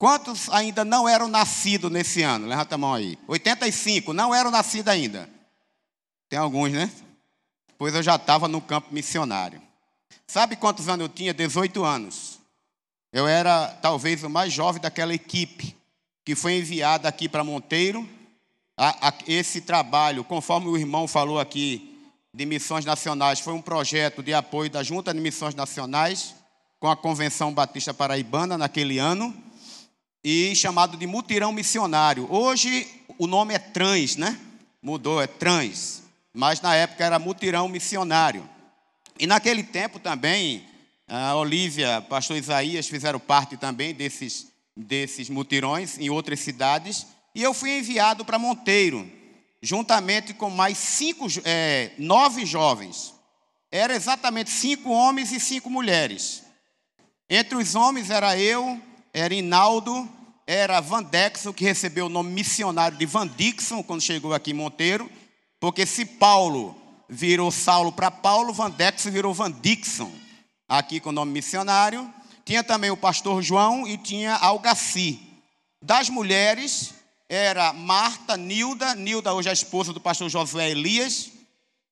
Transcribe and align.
Quantos 0.00 0.48
ainda 0.48 0.82
não 0.82 1.06
eram 1.06 1.28
nascidos 1.28 1.92
nesse 1.92 2.22
ano? 2.22 2.46
Levanta 2.46 2.74
a 2.74 2.78
mão 2.78 2.94
aí. 2.94 3.18
85, 3.28 4.14
não 4.14 4.34
eram 4.34 4.50
nascidos 4.50 4.90
ainda. 4.90 5.28
Tem 6.26 6.38
alguns, 6.38 6.72
né? 6.72 6.90
Pois 7.76 7.94
eu 7.94 8.02
já 8.02 8.16
estava 8.16 8.48
no 8.48 8.62
campo 8.62 8.94
missionário. 8.94 9.60
Sabe 10.26 10.56
quantos 10.56 10.88
anos 10.88 11.02
eu 11.02 11.08
tinha? 11.10 11.34
18 11.34 11.84
anos. 11.84 12.38
Eu 13.12 13.28
era 13.28 13.68
talvez 13.82 14.24
o 14.24 14.30
mais 14.30 14.50
jovem 14.50 14.80
daquela 14.80 15.12
equipe 15.12 15.76
que 16.24 16.34
foi 16.34 16.56
enviada 16.56 17.06
aqui 17.06 17.28
para 17.28 17.44
Monteiro. 17.44 18.08
A, 18.78 19.08
a, 19.08 19.14
esse 19.26 19.60
trabalho, 19.60 20.24
conforme 20.24 20.68
o 20.68 20.78
irmão 20.78 21.06
falou 21.06 21.38
aqui, 21.38 22.00
de 22.32 22.46
missões 22.46 22.86
nacionais, 22.86 23.40
foi 23.40 23.52
um 23.52 23.60
projeto 23.60 24.22
de 24.22 24.32
apoio 24.32 24.70
da 24.70 24.82
Junta 24.82 25.12
de 25.12 25.20
Missões 25.20 25.54
Nacionais 25.54 26.34
com 26.78 26.88
a 26.88 26.96
Convenção 26.96 27.52
Batista 27.52 27.92
Paraibana 27.92 28.56
naquele 28.56 28.98
ano 28.98 29.49
e 30.22 30.54
chamado 30.54 30.96
de 30.96 31.06
mutirão 31.06 31.52
missionário. 31.52 32.26
Hoje 32.30 32.86
o 33.18 33.26
nome 33.26 33.54
é 33.54 33.58
trans, 33.58 34.16
né? 34.16 34.38
Mudou, 34.82 35.20
é 35.20 35.26
trans. 35.26 36.02
Mas 36.32 36.60
na 36.60 36.74
época 36.74 37.04
era 37.04 37.18
mutirão 37.18 37.68
missionário. 37.68 38.48
E 39.18 39.26
naquele 39.26 39.62
tempo 39.62 39.98
também, 39.98 40.64
a 41.08 41.34
Olívia, 41.34 42.00
pastor 42.02 42.36
Isaías 42.36 42.86
fizeram 42.86 43.18
parte 43.18 43.56
também 43.56 43.92
desses, 43.92 44.46
desses 44.76 45.28
mutirões 45.28 45.98
em 45.98 46.08
outras 46.08 46.40
cidades. 46.40 47.06
E 47.34 47.42
eu 47.42 47.52
fui 47.52 47.78
enviado 47.78 48.24
para 48.24 48.38
Monteiro, 48.38 49.10
juntamente 49.60 50.32
com 50.32 50.50
mais 50.50 50.78
cinco, 50.78 51.26
é, 51.44 51.90
nove 51.98 52.46
jovens. 52.46 53.14
Era 53.70 53.94
exatamente 53.94 54.50
cinco 54.50 54.90
homens 54.90 55.32
e 55.32 55.40
cinco 55.40 55.68
mulheres. 55.68 56.42
Entre 57.28 57.56
os 57.56 57.74
homens 57.74 58.10
era 58.10 58.36
eu, 58.38 58.80
era 59.12 59.34
Inaldo, 59.34 60.08
era 60.46 60.80
Van 60.80 61.02
Dexon, 61.02 61.52
que 61.52 61.64
recebeu 61.64 62.06
o 62.06 62.08
nome 62.08 62.30
missionário 62.30 62.98
de 62.98 63.06
Van 63.06 63.26
Dixon 63.26 63.82
quando 63.82 64.00
chegou 64.00 64.34
aqui 64.34 64.50
em 64.50 64.54
Monteiro, 64.54 65.10
porque 65.58 65.86
se 65.86 66.04
Paulo 66.04 66.76
virou 67.08 67.50
Saulo 67.50 67.92
para 67.92 68.10
Paulo, 68.10 68.52
Van 68.52 68.70
Dexon 68.70 69.10
virou 69.10 69.34
Van 69.34 69.50
Dixon, 69.50 70.10
aqui 70.68 71.00
com 71.00 71.10
o 71.10 71.12
nome 71.12 71.32
missionário. 71.32 72.12
Tinha 72.44 72.64
também 72.64 72.90
o 72.90 72.96
pastor 72.96 73.42
João 73.42 73.86
e 73.86 73.96
tinha 73.96 74.34
Algaci. 74.34 75.20
Das 75.82 76.08
mulheres, 76.08 76.94
era 77.28 77.72
Marta, 77.72 78.36
Nilda, 78.36 78.94
Nilda 78.96 79.32
hoje 79.32 79.48
é 79.48 79.50
a 79.50 79.54
esposa 79.54 79.92
do 79.92 80.00
pastor 80.00 80.28
Josué 80.28 80.70
Elias. 80.70 81.30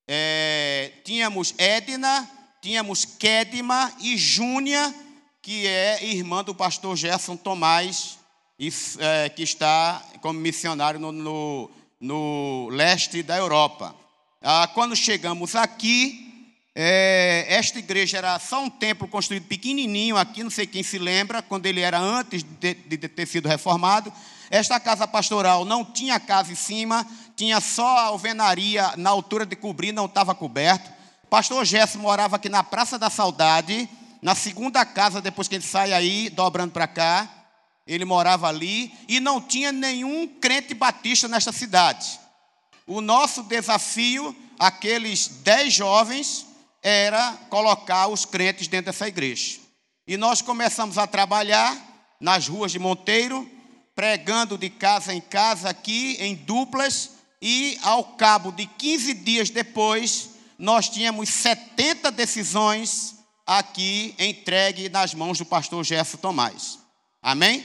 É, 0.09 0.91
tínhamos 1.05 1.55
Edna, 1.57 2.29
tínhamos 2.61 3.05
Kedma 3.05 3.93
e 4.01 4.17
Júnia, 4.17 4.93
que 5.49 5.67
é 5.67 6.05
irmã 6.05 6.45
do 6.45 6.55
pastor 6.55 6.95
Gerson 6.95 7.35
Tomás, 7.35 8.19
é, 8.99 9.31
que 9.31 9.43
está 9.43 10.03
como 10.21 10.39
missionário 10.39 11.01
no, 11.01 11.11
no, 11.11 11.71
no 11.99 12.69
leste 12.71 13.23
da 13.23 13.35
Europa. 13.39 13.95
Ah, 14.43 14.69
quando 14.75 14.95
chegamos 14.95 15.57
aqui, 15.57 16.53
é, 16.75 17.47
esta 17.49 17.79
igreja 17.79 18.19
era 18.19 18.39
só 18.39 18.63
um 18.63 18.69
templo 18.69 19.09
construído 19.09 19.47
pequenininho 19.47 20.19
aqui, 20.19 20.43
não 20.43 20.51
sei 20.51 20.67
quem 20.67 20.83
se 20.83 20.99
lembra, 20.99 21.41
quando 21.41 21.65
ele 21.65 21.81
era 21.81 21.99
antes 21.99 22.43
de, 22.43 22.75
de 22.75 22.99
ter 23.09 23.25
sido 23.25 23.49
reformado. 23.49 24.13
Esta 24.51 24.79
casa 24.79 25.09
pastoral 25.09 25.65
não 25.65 25.83
tinha 25.83 26.21
casa 26.21 26.53
em 26.53 26.57
cima, 26.57 27.07
tinha 27.35 27.59
só 27.59 27.97
a 27.97 28.05
alvenaria 28.09 28.93
na 28.99 29.09
altura 29.09 29.47
de 29.47 29.57
cobrir, 29.57 29.93
não 29.93 30.05
estava 30.05 30.35
coberto. 30.35 30.91
Pastor 31.31 31.65
Gerson 31.65 32.01
morava 32.01 32.37
aqui 32.37 32.51
na 32.51 32.63
Praça 32.63 32.99
da 32.99 33.09
Saudade, 33.09 33.89
na 34.21 34.35
segunda 34.35 34.85
casa, 34.85 35.21
depois 35.21 35.49
que 35.49 35.55
ele 35.55 35.65
sai 35.65 35.93
aí, 35.93 36.29
dobrando 36.31 36.73
para 36.73 36.87
cá, 36.87 37.29
ele 37.87 38.05
morava 38.05 38.49
ali 38.49 38.93
e 39.09 39.21
não 39.21 39.41
tinha 39.41 39.73
nenhum 39.73 40.27
crente 40.27 40.75
batista 40.75 41.27
nesta 41.29 41.53
cidade. 41.53 42.21
O 42.87 43.01
nosso 43.01 43.43
desafio, 43.43 44.37
aqueles 44.59 45.29
dez 45.43 45.73
jovens, 45.73 46.47
era 46.83 47.33
colocar 47.49 48.09
os 48.09 48.25
crentes 48.25 48.69
dentro 48.69 48.87
dessa 48.87 49.09
igreja. 49.09 49.59
E 50.07 50.17
nós 50.17 50.43
começamos 50.43 50.99
a 50.99 51.07
trabalhar 51.07 51.77
nas 52.21 52.49
ruas 52.49 52.73
de 52.73 52.79
Monteiro, 52.79 53.49
pregando 53.95 54.57
de 54.59 54.71
casa 54.71 55.15
em 55.15 55.21
casa 55.21 55.69
aqui, 55.69 56.17
em 56.21 56.35
duplas, 56.35 57.11
e 57.41 57.79
ao 57.83 58.05
cabo 58.17 58.51
de 58.51 58.67
15 58.67 59.15
dias 59.15 59.51
depois, 59.51 60.31
nós 60.59 60.89
tínhamos 60.89 61.29
70 61.29 62.11
decisões 62.11 63.18
aqui 63.49 64.15
entregue 64.19 64.91
nas 64.91 65.15
mãos 65.15 65.39
do 65.39 65.47
pastor 65.47 65.83
Gerson 65.83 66.19
Tomás. 66.19 66.79
Amém? 67.23 67.65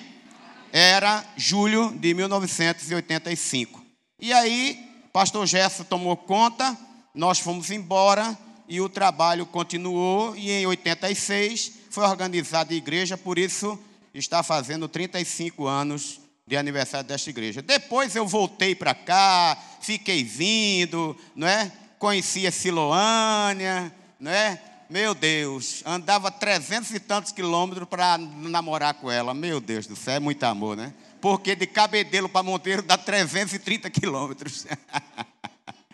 Era 0.72 1.26
julho 1.36 1.94
de 2.00 2.14
1985. 2.14 3.84
E 4.18 4.32
aí, 4.32 4.80
pastor 5.12 5.46
Gerson 5.46 5.84
tomou 5.84 6.16
conta, 6.16 6.78
nós 7.14 7.40
fomos 7.40 7.70
embora 7.70 8.38
e 8.66 8.80
o 8.80 8.88
trabalho 8.88 9.46
continuou. 9.46 10.34
E 10.38 10.52
em 10.52 10.66
86 10.66 11.74
foi 11.90 12.06
organizada 12.06 12.74
a 12.74 12.78
igreja, 12.78 13.18
por 13.18 13.38
isso 13.38 13.78
está 14.14 14.42
fazendo 14.42 14.88
35 14.88 15.68
anos 15.68 16.22
de 16.48 16.56
aniversário 16.56 17.06
desta 17.06 17.30
igreja. 17.30 17.62
Depois 17.62 18.16
eu 18.16 18.26
voltei 18.26 18.74
para 18.74 18.96
cá, 18.96 19.62
fiquei 19.82 20.24
vindo, 20.24 21.16
não 21.36 21.46
é? 21.46 21.70
Conheci 22.00 22.48
a 22.48 22.52
Siloânia, 22.52 23.94
não 24.18 24.32
é? 24.32 24.62
Meu 24.94 25.16
Deus, 25.16 25.82
andava 25.88 26.30
trezentos 26.30 26.92
e 26.92 27.00
tantos 27.00 27.32
quilômetros 27.32 27.88
para 27.90 28.16
namorar 28.16 28.94
com 28.94 29.10
ela. 29.10 29.34
Meu 29.34 29.60
Deus 29.60 29.88
do 29.88 29.96
céu, 29.96 30.14
é 30.14 30.20
muito 30.20 30.44
amor, 30.44 30.78
né? 30.78 30.94
Porque 31.20 31.56
de 31.56 31.66
Cabedelo 31.66 32.30
para 32.30 32.44
Monteiro 32.44 32.84
dá 32.84 32.96
330 32.96 33.90
quilômetros. 33.90 34.68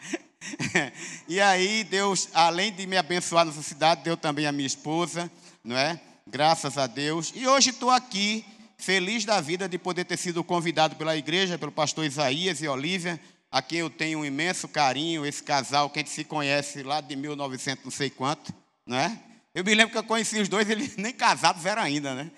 e 1.29 1.39
aí, 1.39 1.85
Deus, 1.85 2.27
além 2.33 2.73
de 2.73 2.85
me 2.85 2.97
abençoar 2.97 3.45
nessa 3.45 3.61
cidade, 3.61 4.03
deu 4.03 4.17
também 4.17 4.45
a 4.45 4.51
minha 4.51 4.67
esposa, 4.67 5.31
não 5.63 5.77
é? 5.77 5.97
Graças 6.27 6.77
a 6.77 6.85
Deus. 6.85 7.31
E 7.33 7.47
hoje 7.47 7.69
estou 7.69 7.91
aqui, 7.91 8.43
feliz 8.77 9.23
da 9.23 9.39
vida 9.39 9.69
de 9.69 9.77
poder 9.77 10.03
ter 10.03 10.17
sido 10.17 10.43
convidado 10.43 10.97
pela 10.97 11.15
igreja, 11.15 11.57
pelo 11.57 11.71
pastor 11.71 12.03
Isaías 12.03 12.61
e 12.61 12.67
Olívia, 12.67 13.17
a 13.49 13.61
quem 13.61 13.79
eu 13.79 13.89
tenho 13.89 14.19
um 14.19 14.25
imenso 14.25 14.67
carinho, 14.67 15.25
esse 15.25 15.41
casal 15.41 15.89
que 15.89 15.99
a 15.99 16.01
gente 16.01 16.11
se 16.11 16.25
conhece 16.25 16.83
lá 16.83 16.99
de 16.99 17.15
1900 17.15 17.85
não 17.85 17.91
sei 17.91 18.09
quanto 18.09 18.53
né? 18.89 19.19
Eu 19.53 19.63
me 19.63 19.75
lembro 19.75 19.91
que 19.91 19.97
eu 19.97 20.03
conheci 20.03 20.39
os 20.39 20.49
dois, 20.49 20.67
eles 20.67 20.95
nem 20.97 21.13
casados 21.13 21.65
eram 21.65 21.83
ainda, 21.83 22.15
né? 22.15 22.31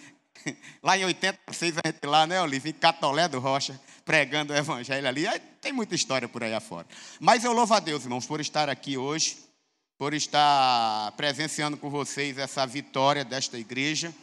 Lá 0.83 0.97
em 0.97 1.05
86, 1.05 1.75
a 1.77 1.87
gente 1.87 2.05
lá, 2.05 2.25
né, 2.25 2.41
Olívio, 2.41 2.69
em 2.69 2.73
Catolé 2.73 3.27
do 3.27 3.39
Rocha, 3.39 3.79
pregando 4.03 4.51
o 4.51 4.55
evangelho 4.55 5.07
ali. 5.07 5.27
Aí 5.27 5.39
tem 5.61 5.71
muita 5.71 5.95
história 5.95 6.27
por 6.27 6.43
aí 6.43 6.53
afora. 6.53 6.87
Mas 7.19 7.43
eu 7.43 7.53
louvo 7.53 7.73
a 7.75 7.79
Deus, 7.79 8.03
irmãos, 8.03 8.25
por 8.25 8.41
estar 8.41 8.69
aqui 8.69 8.97
hoje, 8.97 9.37
por 9.99 10.15
estar 10.15 11.11
presenciando 11.11 11.77
com 11.77 11.91
vocês 11.91 12.39
essa 12.39 12.65
vitória 12.65 13.23
desta 13.23 13.57
igreja. 13.57 14.13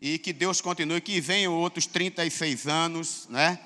E 0.00 0.16
que 0.16 0.32
Deus 0.32 0.60
continue, 0.60 1.00
que 1.00 1.20
venham 1.20 1.54
outros 1.54 1.86
36 1.86 2.68
anos, 2.68 3.26
né? 3.28 3.58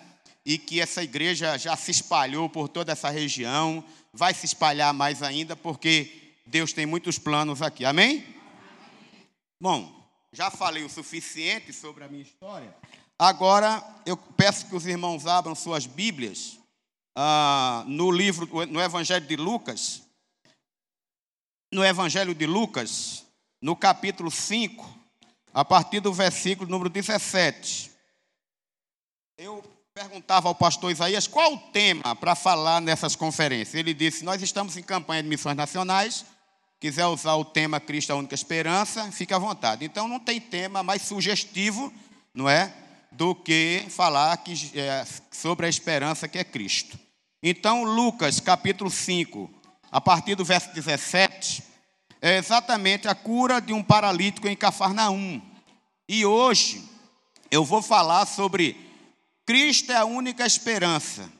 E 0.47 0.57
que 0.57 0.81
essa 0.81 1.03
igreja 1.03 1.59
já 1.59 1.77
se 1.77 1.91
espalhou 1.91 2.49
por 2.49 2.69
toda 2.69 2.91
essa 2.91 3.11
região, 3.11 3.85
vai 4.15 4.33
se 4.33 4.47
espalhar 4.47 4.95
mais 4.95 5.23
ainda, 5.23 5.55
porque 5.55 6.22
Deus 6.53 6.75
tem 6.75 6.85
muitos 6.85 7.19
planos 7.19 7.63
aqui. 7.63 7.83
Amém? 7.83 8.27
Bom, 9.59 10.07
já 10.31 10.51
falei 10.51 10.85
o 10.85 10.89
suficiente 10.91 11.73
sobre 11.73 12.05
a 12.05 12.09
minha 12.09 12.23
história. 12.23 12.77
Agora 13.19 13.83
eu 14.05 14.19
peço 14.19 14.67
que 14.67 14.77
os 14.77 14.85
irmãos 14.85 15.27
abram 15.27 15.55
suas 15.55 15.87
Bíblias 15.87 16.59
ah, 17.17 17.85
no 17.87 18.11
livro, 18.11 18.47
no 18.67 18.83
Evangelho 18.83 19.27
de 19.27 19.35
Lucas. 19.35 20.03
No 21.73 21.83
Evangelho 21.83 22.35
de 22.35 22.45
Lucas, 22.45 23.25
no 23.63 23.75
capítulo 23.75 24.31
5, 24.31 24.87
a 25.55 25.65
partir 25.65 26.01
do 26.01 26.13
versículo 26.13 26.69
número 26.69 26.91
17. 26.91 27.91
Eu 29.39 29.65
perguntava 29.95 30.49
ao 30.49 30.55
pastor 30.55 30.91
Isaías 30.91 31.27
qual 31.27 31.55
o 31.55 31.59
tema 31.71 32.15
para 32.15 32.35
falar 32.35 32.83
nessas 32.83 33.17
conferências. 33.17 33.75
Ele 33.75 33.95
disse: 33.95 34.23
Nós 34.23 34.43
estamos 34.43 34.77
em 34.77 34.83
campanha 34.83 35.23
de 35.23 35.31
missões 35.31 35.57
nacionais 35.57 36.27
quiser 36.83 37.07
usar 37.07 37.37
o 37.37 37.45
tema 37.45 37.79
Cristo 37.79 38.13
a 38.13 38.17
única 38.17 38.35
esperança, 38.35 39.09
fique 39.13 39.33
à 39.33 39.39
vontade. 39.39 39.85
Então 39.85 40.09
não 40.09 40.19
tem 40.19 40.41
tema 40.41 40.83
mais 40.83 41.03
sugestivo, 41.03 41.93
não 42.35 42.51
é, 42.51 42.75
do 43.13 43.37
que 43.37 43.85
falar 43.89 44.37
que, 44.39 44.53
é, 44.75 45.07
sobre 45.31 45.67
a 45.67 45.69
esperança 45.69 46.27
que 46.27 46.39
é 46.39 46.43
Cristo. 46.43 46.99
Então 47.41 47.85
Lucas 47.85 48.41
capítulo 48.41 48.91
5, 48.91 49.49
a 49.93 50.01
partir 50.01 50.35
do 50.35 50.45
verso 50.45 50.75
17, 50.75 51.63
é 52.21 52.37
exatamente 52.37 53.07
a 53.07 53.15
cura 53.15 53.61
de 53.61 53.73
um 53.73 53.81
paralítico 53.81 54.49
em 54.49 54.57
Cafarnaum. 54.57 55.41
E 56.09 56.27
hoje 56.27 56.83
eu 57.49 57.65
vou 57.65 57.81
falar 57.81 58.27
sobre 58.27 58.77
Cristo 59.47 59.93
é 59.93 59.99
a 59.99 60.05
única 60.05 60.45
esperança. 60.45 61.31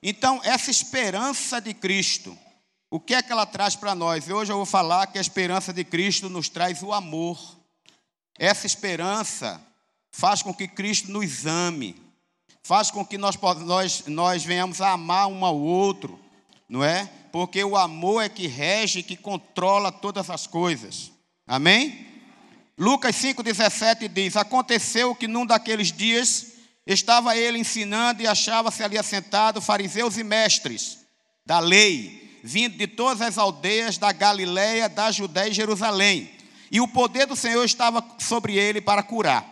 Então, 0.00 0.40
essa 0.44 0.70
esperança 0.70 1.60
de 1.60 1.74
Cristo, 1.74 2.38
o 2.92 3.00
que 3.00 3.14
é 3.14 3.22
que 3.22 3.32
ela 3.32 3.46
traz 3.46 3.74
para 3.74 3.94
nós? 3.94 4.28
Hoje 4.28 4.52
eu 4.52 4.56
vou 4.56 4.66
falar 4.66 5.06
que 5.06 5.16
a 5.16 5.20
esperança 5.20 5.72
de 5.72 5.82
Cristo 5.82 6.28
nos 6.28 6.50
traz 6.50 6.82
o 6.82 6.92
amor. 6.92 7.40
Essa 8.38 8.66
esperança 8.66 9.58
faz 10.10 10.42
com 10.42 10.52
que 10.52 10.68
Cristo 10.68 11.10
nos 11.10 11.46
ame, 11.46 11.96
faz 12.62 12.90
com 12.90 13.02
que 13.02 13.16
nós, 13.16 13.34
nós, 13.64 14.04
nós 14.08 14.44
venhamos 14.44 14.82
a 14.82 14.90
amar 14.90 15.26
um 15.26 15.42
ao 15.42 15.58
outro, 15.58 16.20
não 16.68 16.84
é? 16.84 17.08
Porque 17.32 17.64
o 17.64 17.78
amor 17.78 18.24
é 18.24 18.28
que 18.28 18.46
rege, 18.46 19.02
que 19.02 19.16
controla 19.16 19.90
todas 19.90 20.28
as 20.28 20.46
coisas. 20.46 21.10
Amém? 21.46 22.06
Lucas 22.76 23.16
5,17 23.16 24.06
diz: 24.06 24.36
Aconteceu 24.36 25.14
que 25.14 25.26
num 25.26 25.46
daqueles 25.46 25.90
dias 25.90 26.48
estava 26.86 27.34
ele 27.38 27.56
ensinando 27.56 28.20
e 28.20 28.26
achava-se 28.26 28.82
ali 28.82 28.98
assentado 28.98 29.62
fariseus 29.62 30.18
e 30.18 30.22
mestres 30.22 30.98
da 31.46 31.58
lei, 31.58 32.21
vindo 32.42 32.76
de 32.76 32.86
todas 32.86 33.20
as 33.20 33.38
aldeias 33.38 33.98
da 33.98 34.12
Galiléia, 34.12 34.88
da 34.88 35.10
Judéia 35.10 35.50
e 35.50 35.54
Jerusalém. 35.54 36.30
E 36.70 36.80
o 36.80 36.88
poder 36.88 37.26
do 37.26 37.36
Senhor 37.36 37.64
estava 37.64 38.04
sobre 38.18 38.56
ele 38.56 38.80
para 38.80 39.02
curar. 39.02 39.46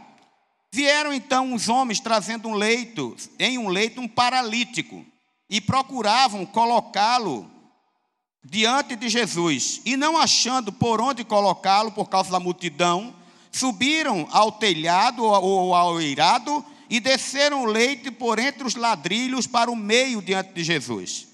Vieram 0.72 1.12
então 1.12 1.52
os 1.52 1.68
homens 1.68 2.00
trazendo 2.00 2.48
um 2.48 2.54
leito, 2.54 3.16
em 3.38 3.58
um 3.58 3.68
leito 3.68 4.00
um 4.00 4.08
paralítico, 4.08 5.04
e 5.48 5.60
procuravam 5.60 6.46
colocá-lo 6.46 7.50
diante 8.44 8.96
de 8.96 9.08
Jesus. 9.08 9.80
E 9.84 9.96
não 9.96 10.16
achando 10.16 10.72
por 10.72 11.00
onde 11.00 11.24
colocá-lo 11.24 11.92
por 11.92 12.08
causa 12.08 12.30
da 12.30 12.40
multidão, 12.40 13.14
subiram 13.52 14.28
ao 14.30 14.52
telhado 14.52 15.24
ou 15.24 15.74
ao 15.74 16.00
eirado 16.00 16.64
e 16.88 17.00
desceram 17.00 17.62
o 17.62 17.66
leite 17.66 18.10
por 18.10 18.38
entre 18.38 18.64
os 18.64 18.74
ladrilhos 18.74 19.46
para 19.46 19.70
o 19.70 19.76
meio 19.76 20.22
diante 20.22 20.52
de 20.52 20.64
Jesus. 20.64 21.29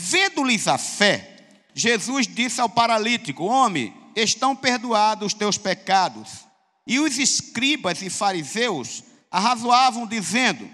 Vendo-lhes 0.00 0.68
a 0.68 0.78
fé, 0.78 1.44
Jesus 1.74 2.28
disse 2.28 2.60
ao 2.60 2.68
paralítico: 2.68 3.42
Homem, 3.42 3.92
estão 4.14 4.54
perdoados 4.54 5.26
os 5.26 5.34
teus 5.34 5.58
pecados. 5.58 6.46
E 6.86 7.00
os 7.00 7.18
escribas 7.18 8.00
e 8.00 8.08
fariseus 8.08 9.02
arrazoavam, 9.28 10.06
dizendo: 10.06 10.70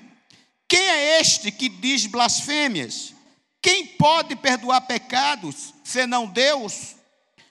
Quem 0.68 0.78
é 0.78 1.20
este 1.20 1.50
que 1.50 1.70
diz 1.70 2.04
blasfêmias? 2.04 3.14
Quem 3.62 3.86
pode 3.86 4.36
perdoar 4.36 4.82
pecados, 4.82 5.72
senão 5.82 6.26
Deus? 6.26 6.94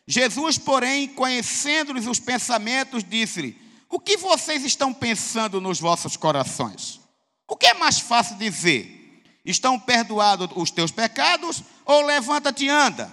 Jesus, 0.07 0.59
porém, 0.59 1.07
conhecendo-lhes 1.07 2.05
os 2.05 2.19
pensamentos, 2.19 3.03
disse-lhe: 3.03 3.59
o 3.89 3.99
que 3.99 4.15
vocês 4.15 4.63
estão 4.63 4.93
pensando 4.93 5.59
nos 5.59 5.79
vossos 5.79 6.15
corações? 6.15 6.99
O 7.47 7.55
que 7.55 7.65
é 7.65 7.73
mais 7.73 7.99
fácil 7.99 8.37
dizer? 8.37 9.02
Estão 9.45 9.79
perdoados 9.79 10.49
os 10.55 10.71
teus 10.71 10.91
pecados 10.91 11.63
ou 11.85 12.01
levanta-te 12.01 12.65
e 12.65 12.69
anda? 12.69 13.11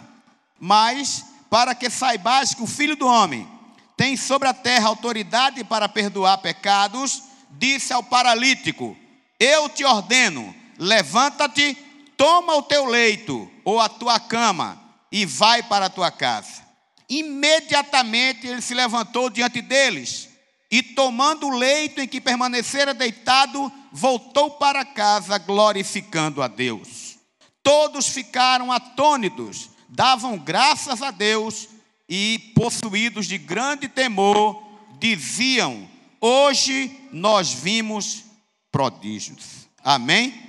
Mas 0.59 1.25
para 1.49 1.75
que 1.75 1.91
saibais 1.91 2.55
que 2.55 2.63
o 2.63 2.67
Filho 2.67 2.95
do 2.95 3.07
homem 3.07 3.49
tem 3.97 4.17
sobre 4.17 4.49
a 4.49 4.55
terra 4.55 4.89
autoridade 4.89 5.65
para 5.65 5.89
perdoar 5.89 6.39
pecados, 6.39 7.23
disse 7.51 7.93
ao 7.93 8.03
paralítico: 8.03 8.97
Eu 9.39 9.69
te 9.69 9.85
ordeno, 9.85 10.55
levanta-te, 10.79 11.77
toma 12.17 12.55
o 12.55 12.63
teu 12.63 12.87
leito 12.87 13.51
ou 13.65 13.81
a 13.81 13.89
tua 13.89 14.21
cama 14.21 14.81
e 15.11 15.27
vai 15.27 15.63
para 15.63 15.87
a 15.87 15.91
tua 15.91 16.11
casa. 16.11 16.63
Imediatamente 17.09 18.47
ele 18.47 18.63
se 18.63 18.73
levantou 18.73 19.29
diante 19.29 19.61
deles 19.61 20.29
e 20.71 20.83
tomando 20.83 21.49
o 21.49 21.57
leito 21.59 22.01
em 22.01 22.07
que 22.07 22.21
permanecera 22.21 22.95
deitado, 22.95 23.73
voltou 23.93 24.53
para 24.53 24.85
casa 24.85 25.39
glorificando 25.39 26.43
a 26.43 26.49
Deus. 26.49 27.19
Todos 27.63 28.09
ficaram 28.09 28.73
atônitos, 28.73 29.71
davam 29.89 30.39
graças 30.39 31.03
a 31.03 31.11
Deus 31.11 31.69
e, 32.09 32.53
possuídos 32.55 33.27
de 33.27 33.39
grande 33.39 33.89
temor, 33.89 34.63
diziam: 34.99 35.89
Hoje 36.21 37.09
nós 37.13 37.53
vimos 37.53 38.25
prodígios. 38.73 39.69
Amém? 39.83 40.49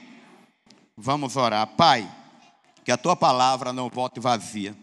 Vamos 0.95 1.35
orar. 1.35 1.67
Pai, 1.67 2.09
que 2.83 2.91
a 2.91 2.97
tua 2.97 3.15
palavra 3.15 3.73
não 3.73 3.89
volte 3.89 4.19
vazia. 4.19 4.75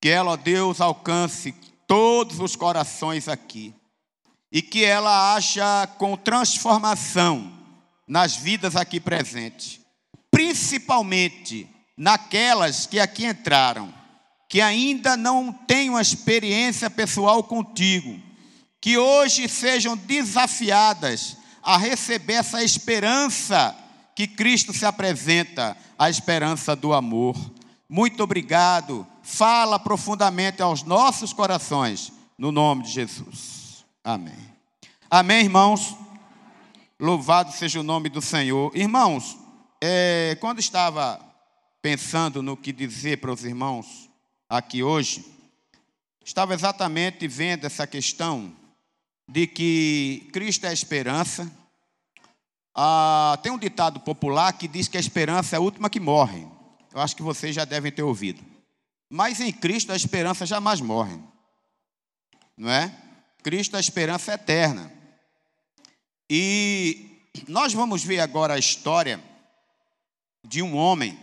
Que 0.00 0.08
ela, 0.08 0.32
ó 0.32 0.36
Deus, 0.36 0.80
alcance 0.80 1.52
todos 1.86 2.38
os 2.38 2.54
corações 2.54 3.28
aqui 3.28 3.74
e 4.50 4.62
que 4.62 4.84
ela 4.84 5.34
haja 5.34 5.86
com 5.98 6.16
transformação 6.16 7.57
nas 8.08 8.34
vidas 8.34 8.74
aqui 8.74 8.98
presentes, 8.98 9.80
principalmente 10.30 11.68
naquelas 11.96 12.86
que 12.86 12.98
aqui 12.98 13.26
entraram, 13.26 13.92
que 14.48 14.60
ainda 14.60 15.16
não 15.16 15.52
têm 15.52 15.90
uma 15.90 16.00
experiência 16.00 16.88
pessoal 16.88 17.42
contigo, 17.44 18.18
que 18.80 18.96
hoje 18.96 19.48
sejam 19.48 19.96
desafiadas 19.96 21.36
a 21.62 21.76
receber 21.76 22.34
essa 22.34 22.64
esperança 22.64 23.76
que 24.14 24.26
Cristo 24.26 24.72
se 24.72 24.86
apresenta, 24.86 25.76
a 25.98 26.08
esperança 26.08 26.74
do 26.74 26.94
amor. 26.94 27.36
Muito 27.88 28.22
obrigado. 28.22 29.06
Fala 29.22 29.78
profundamente 29.78 30.62
aos 30.62 30.82
nossos 30.82 31.32
corações, 31.32 32.12
no 32.38 32.50
nome 32.50 32.84
de 32.84 32.90
Jesus. 32.90 33.84
Amém. 34.02 34.48
Amém, 35.10 35.44
irmãos? 35.44 35.94
Louvado 37.00 37.52
seja 37.52 37.78
o 37.78 37.84
nome 37.84 38.08
do 38.08 38.20
Senhor. 38.20 38.76
Irmãos, 38.76 39.38
é, 39.80 40.36
quando 40.40 40.58
estava 40.58 41.24
pensando 41.80 42.42
no 42.42 42.56
que 42.56 42.72
dizer 42.72 43.20
para 43.20 43.32
os 43.32 43.44
irmãos 43.44 44.10
aqui 44.48 44.82
hoje, 44.82 45.24
estava 46.24 46.54
exatamente 46.54 47.28
vendo 47.28 47.66
essa 47.66 47.86
questão 47.86 48.52
de 49.28 49.46
que 49.46 50.28
Cristo 50.32 50.66
é 50.66 50.70
a 50.70 50.72
esperança. 50.72 51.48
Ah, 52.74 53.38
tem 53.44 53.52
um 53.52 53.58
ditado 53.58 54.00
popular 54.00 54.52
que 54.54 54.66
diz 54.66 54.88
que 54.88 54.96
a 54.96 55.00
esperança 55.00 55.54
é 55.54 55.58
a 55.58 55.62
última 55.62 55.88
que 55.88 56.00
morre. 56.00 56.48
Eu 56.92 57.00
acho 57.00 57.14
que 57.14 57.22
vocês 57.22 57.54
já 57.54 57.64
devem 57.64 57.92
ter 57.92 58.02
ouvido. 58.02 58.44
Mas 59.08 59.38
em 59.38 59.52
Cristo 59.52 59.92
a 59.92 59.96
esperança 59.96 60.44
jamais 60.44 60.80
morre. 60.80 61.16
Não 62.56 62.68
é? 62.68 62.92
Cristo 63.44 63.76
a 63.76 63.80
esperança 63.80 64.32
eterna. 64.32 64.97
E 66.30 67.22
nós 67.46 67.72
vamos 67.72 68.04
ver 68.04 68.20
agora 68.20 68.54
a 68.54 68.58
história 68.58 69.22
de 70.44 70.62
um 70.62 70.76
homem 70.76 71.18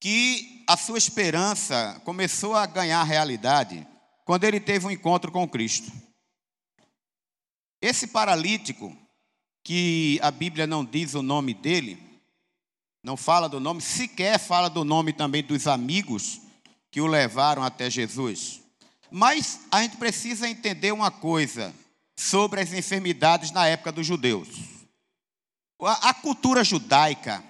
que 0.00 0.64
a 0.68 0.76
sua 0.76 0.98
esperança 0.98 2.00
começou 2.04 2.54
a 2.54 2.66
ganhar 2.66 3.02
realidade 3.02 3.86
quando 4.24 4.44
ele 4.44 4.60
teve 4.60 4.86
um 4.86 4.90
encontro 4.90 5.32
com 5.32 5.48
Cristo. 5.48 5.90
Esse 7.80 8.08
paralítico, 8.08 8.96
que 9.64 10.18
a 10.22 10.30
Bíblia 10.30 10.66
não 10.66 10.84
diz 10.84 11.14
o 11.14 11.22
nome 11.22 11.54
dele, 11.54 11.98
não 13.02 13.16
fala 13.16 13.48
do 13.48 13.60
nome, 13.60 13.80
sequer 13.80 14.38
fala 14.38 14.68
do 14.68 14.84
nome 14.84 15.12
também 15.12 15.42
dos 15.42 15.66
amigos 15.66 16.40
que 16.90 17.00
o 17.00 17.06
levaram 17.06 17.62
até 17.62 17.90
Jesus. 17.90 18.60
Mas 19.10 19.60
a 19.70 19.82
gente 19.82 19.96
precisa 19.96 20.48
entender 20.48 20.92
uma 20.92 21.10
coisa 21.10 21.74
sobre 22.18 22.60
as 22.60 22.72
enfermidades 22.72 23.52
na 23.52 23.66
época 23.66 23.92
dos 23.92 24.04
judeus. 24.04 24.48
A, 25.80 26.12
cultura 26.12 26.64
judaica 26.64 27.44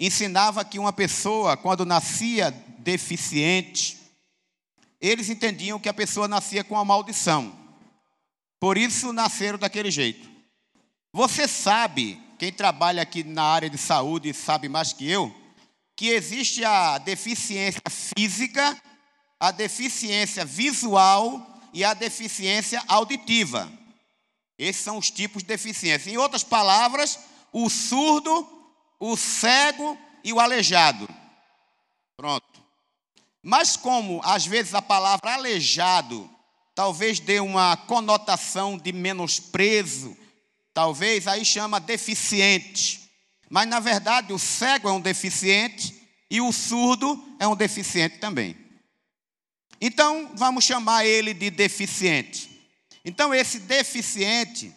ensinava 0.00 0.64
que 0.64 0.80
uma 0.80 0.92
pessoa, 0.92 1.56
quando 1.56 1.86
nascia 1.86 2.50
deficiente, 2.80 3.96
eles 5.00 5.30
entendiam 5.30 5.78
que 5.78 5.88
a 5.88 5.94
pessoa 5.94 6.26
nascia 6.26 6.64
com 6.64 6.74
uma 6.74 6.84
maldição. 6.84 7.56
Por 8.58 8.76
isso 8.76 9.12
nasceram 9.12 9.58
daquele 9.58 9.92
jeito. 9.92 10.28
Você 11.12 11.46
sabe, 11.46 12.20
quem 12.40 12.52
trabalha 12.52 13.02
aqui 13.02 13.22
na 13.22 13.44
área 13.44 13.70
de 13.70 13.78
saúde 13.78 14.34
sabe 14.34 14.68
mais 14.68 14.92
que 14.92 15.08
eu, 15.08 15.32
que 15.94 16.08
existe 16.08 16.64
a 16.64 16.98
deficiência 16.98 17.80
física 17.88 18.76
a 19.38 19.50
deficiência 19.50 20.44
visual 20.44 21.55
e 21.76 21.84
a 21.84 21.92
deficiência 21.92 22.82
auditiva. 22.88 23.70
Esses 24.58 24.82
são 24.82 24.96
os 24.96 25.10
tipos 25.10 25.42
de 25.42 25.48
deficiência. 25.48 26.08
Em 26.08 26.16
outras 26.16 26.42
palavras, 26.42 27.18
o 27.52 27.68
surdo, 27.68 28.48
o 28.98 29.14
cego 29.14 29.98
e 30.24 30.32
o 30.32 30.40
aleijado. 30.40 31.06
Pronto. 32.16 32.64
Mas 33.42 33.76
como 33.76 34.22
às 34.24 34.46
vezes 34.46 34.72
a 34.72 34.80
palavra 34.80 35.34
aleijado 35.34 36.30
talvez 36.74 37.20
dê 37.20 37.40
uma 37.40 37.76
conotação 37.76 38.78
de 38.78 38.90
menosprezo, 38.90 40.16
talvez 40.72 41.28
aí 41.28 41.44
chama 41.44 41.78
deficiente. 41.78 43.02
Mas 43.50 43.68
na 43.68 43.80
verdade 43.80 44.32
o 44.32 44.38
cego 44.38 44.88
é 44.88 44.92
um 44.92 45.00
deficiente 45.00 45.94
e 46.30 46.40
o 46.40 46.50
surdo 46.52 47.22
é 47.38 47.46
um 47.46 47.54
deficiente 47.54 48.16
também. 48.16 48.65
Então, 49.80 50.32
vamos 50.34 50.64
chamar 50.64 51.04
ele 51.04 51.34
de 51.34 51.50
deficiente. 51.50 52.50
Então, 53.04 53.34
esse 53.34 53.58
deficiente, 53.60 54.74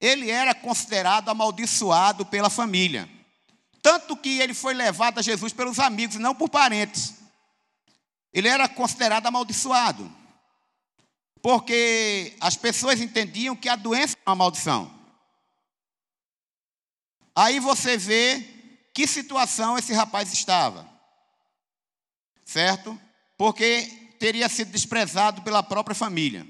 ele 0.00 0.30
era 0.30 0.54
considerado 0.54 1.28
amaldiçoado 1.28 2.26
pela 2.26 2.50
família. 2.50 3.08
Tanto 3.80 4.16
que 4.16 4.40
ele 4.40 4.52
foi 4.52 4.74
levado 4.74 5.18
a 5.18 5.22
Jesus 5.22 5.52
pelos 5.52 5.78
amigos, 5.78 6.16
não 6.16 6.34
por 6.34 6.48
parentes. 6.48 7.14
Ele 8.32 8.48
era 8.48 8.68
considerado 8.68 9.26
amaldiçoado. 9.26 10.12
porque 11.46 12.36
as 12.40 12.56
pessoas 12.56 13.00
entendiam 13.00 13.54
que 13.54 13.68
a 13.68 13.76
doença 13.76 14.16
é 14.16 14.28
uma 14.30 14.34
maldição. 14.34 14.92
Aí 17.32 17.60
você 17.60 17.96
vê 17.96 18.44
que 18.92 19.06
situação 19.06 19.78
esse 19.78 19.92
rapaz 19.92 20.32
estava, 20.32 20.88
certo? 22.44 23.00
Porque 23.38 24.05
teria 24.18 24.48
sido 24.48 24.70
desprezado 24.70 25.42
pela 25.42 25.62
própria 25.62 25.94
família. 25.94 26.46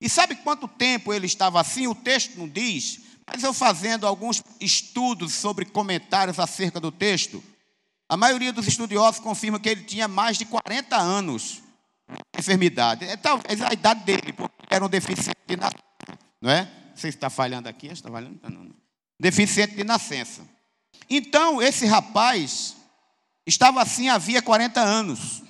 E 0.00 0.08
sabe 0.08 0.34
quanto 0.36 0.66
tempo 0.66 1.12
ele 1.12 1.26
estava 1.26 1.60
assim? 1.60 1.86
O 1.86 1.94
texto 1.94 2.36
não 2.36 2.48
diz, 2.48 3.00
mas 3.26 3.42
eu 3.42 3.52
fazendo 3.52 4.06
alguns 4.06 4.42
estudos 4.60 5.34
sobre 5.34 5.64
comentários 5.64 6.38
acerca 6.38 6.80
do 6.80 6.90
texto, 6.90 7.42
a 8.08 8.16
maioria 8.16 8.52
dos 8.52 8.66
estudiosos 8.66 9.20
confirma 9.20 9.60
que 9.60 9.68
ele 9.68 9.84
tinha 9.84 10.08
mais 10.08 10.36
de 10.36 10.44
40 10.44 10.96
anos 10.96 11.62
de 12.08 12.40
enfermidade. 12.40 13.04
É 13.04 13.16
talvez 13.16 13.60
a 13.62 13.72
idade 13.72 14.02
dele, 14.04 14.32
porque 14.32 14.52
era 14.68 14.84
um 14.84 14.88
deficiente 14.88 15.38
de 15.46 15.56
nascença. 15.56 16.18
Não 16.40 16.50
é? 16.50 16.68
Você 16.94 17.08
está 17.08 17.30
falhando 17.30 17.68
aqui? 17.68 17.86
Está 17.86 18.10
falhando? 18.10 18.40
Não, 18.42 18.64
não. 18.64 18.74
Deficiente 19.20 19.76
de 19.76 19.84
nascença. 19.84 20.42
Então, 21.08 21.62
esse 21.62 21.86
rapaz 21.86 22.74
estava 23.46 23.82
assim 23.82 24.08
havia 24.08 24.42
40 24.42 24.80
anos. 24.80 25.42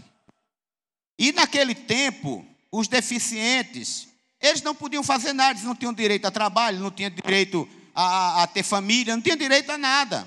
E 1.21 1.33
naquele 1.33 1.75
tempo, 1.75 2.47
os 2.73 2.89
deficientes, 2.89 4.09
eles 4.41 4.63
não 4.63 4.75
podiam 4.75 5.03
fazer 5.03 5.35
nada, 5.35 5.51
eles 5.51 5.65
não 5.65 5.77
tinham 5.77 5.93
direito 5.93 6.25
a 6.25 6.31
trabalho, 6.31 6.81
não 6.81 6.91
tinham 6.91 7.11
direito 7.11 7.69
a, 7.95 8.43
a 8.43 8.47
ter 8.47 8.63
família, 8.63 9.15
não 9.15 9.23
tinham 9.23 9.37
direito 9.37 9.69
a 9.71 9.77
nada. 9.77 10.27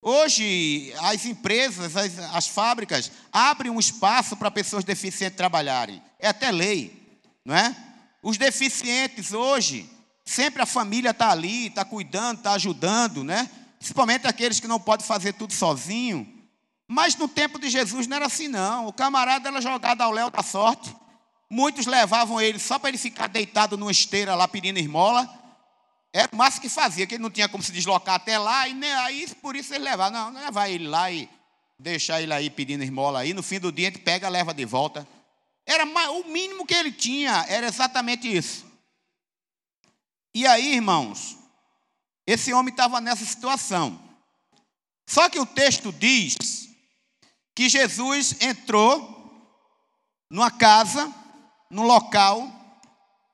Hoje, 0.00 0.94
as 1.00 1.26
empresas, 1.26 1.96
as, 1.96 2.18
as 2.20 2.46
fábricas 2.46 3.10
abrem 3.32 3.72
um 3.72 3.80
espaço 3.80 4.36
para 4.36 4.48
pessoas 4.48 4.84
deficientes 4.84 5.36
trabalharem. 5.36 6.00
É 6.20 6.28
até 6.28 6.52
lei, 6.52 7.20
não 7.44 7.56
é? 7.56 7.74
Os 8.22 8.38
deficientes 8.38 9.32
hoje, 9.32 9.90
sempre 10.24 10.62
a 10.62 10.66
família 10.66 11.10
está 11.10 11.32
ali, 11.32 11.66
está 11.66 11.84
cuidando, 11.84 12.38
está 12.38 12.52
ajudando, 12.52 13.24
né? 13.24 13.50
Principalmente 13.80 14.24
aqueles 14.28 14.60
que 14.60 14.68
não 14.68 14.78
podem 14.78 15.04
fazer 15.04 15.32
tudo 15.32 15.52
sozinho. 15.52 16.31
Mas 16.92 17.16
no 17.16 17.26
tempo 17.26 17.58
de 17.58 17.70
Jesus 17.70 18.06
não 18.06 18.18
era 18.18 18.26
assim, 18.26 18.48
não. 18.48 18.86
O 18.86 18.92
camarada 18.92 19.48
era 19.48 19.62
jogado 19.62 20.02
ao 20.02 20.12
léu 20.12 20.28
da 20.28 20.42
sorte. 20.42 20.94
Muitos 21.48 21.86
levavam 21.86 22.38
ele 22.38 22.58
só 22.58 22.78
para 22.78 22.90
ele 22.90 22.98
ficar 22.98 23.28
deitado 23.28 23.78
numa 23.78 23.90
esteira 23.90 24.34
lá 24.34 24.46
pedindo 24.46 24.78
esmola. 24.78 25.26
Era 26.12 26.28
o 26.30 26.36
máximo 26.36 26.60
que 26.60 26.68
fazia, 26.68 27.06
que 27.06 27.14
ele 27.14 27.22
não 27.22 27.30
tinha 27.30 27.48
como 27.48 27.64
se 27.64 27.72
deslocar 27.72 28.16
até 28.16 28.38
lá, 28.38 28.68
e 28.68 28.74
nem, 28.74 28.92
aí 28.92 29.26
por 29.40 29.56
isso 29.56 29.72
ele 29.72 29.84
levava. 29.84 30.10
Não, 30.10 30.30
não 30.32 30.44
levar 30.44 30.68
ele 30.68 30.86
lá 30.86 31.10
e 31.10 31.30
deixar 31.78 32.20
ele 32.20 32.34
aí 32.34 32.50
pedindo 32.50 32.84
esmola 32.84 33.20
aí. 33.20 33.32
No 33.32 33.42
fim 33.42 33.58
do 33.58 33.72
dia 33.72 33.88
a 33.88 33.90
gente 33.90 34.02
pega, 34.02 34.28
leva 34.28 34.52
de 34.52 34.66
volta. 34.66 35.08
Era 35.64 35.86
o 35.86 36.24
mínimo 36.24 36.66
que 36.66 36.74
ele 36.74 36.92
tinha, 36.92 37.46
era 37.48 37.68
exatamente 37.68 38.30
isso. 38.30 38.66
E 40.34 40.46
aí, 40.46 40.74
irmãos, 40.74 41.38
esse 42.26 42.52
homem 42.52 42.70
estava 42.70 43.00
nessa 43.00 43.24
situação. 43.24 43.98
Só 45.06 45.30
que 45.30 45.40
o 45.40 45.46
texto 45.46 45.90
diz 45.90 46.70
que 47.54 47.68
Jesus 47.68 48.36
entrou 48.40 49.12
numa 50.30 50.50
casa, 50.50 51.12
num 51.70 51.82
local, 51.82 52.50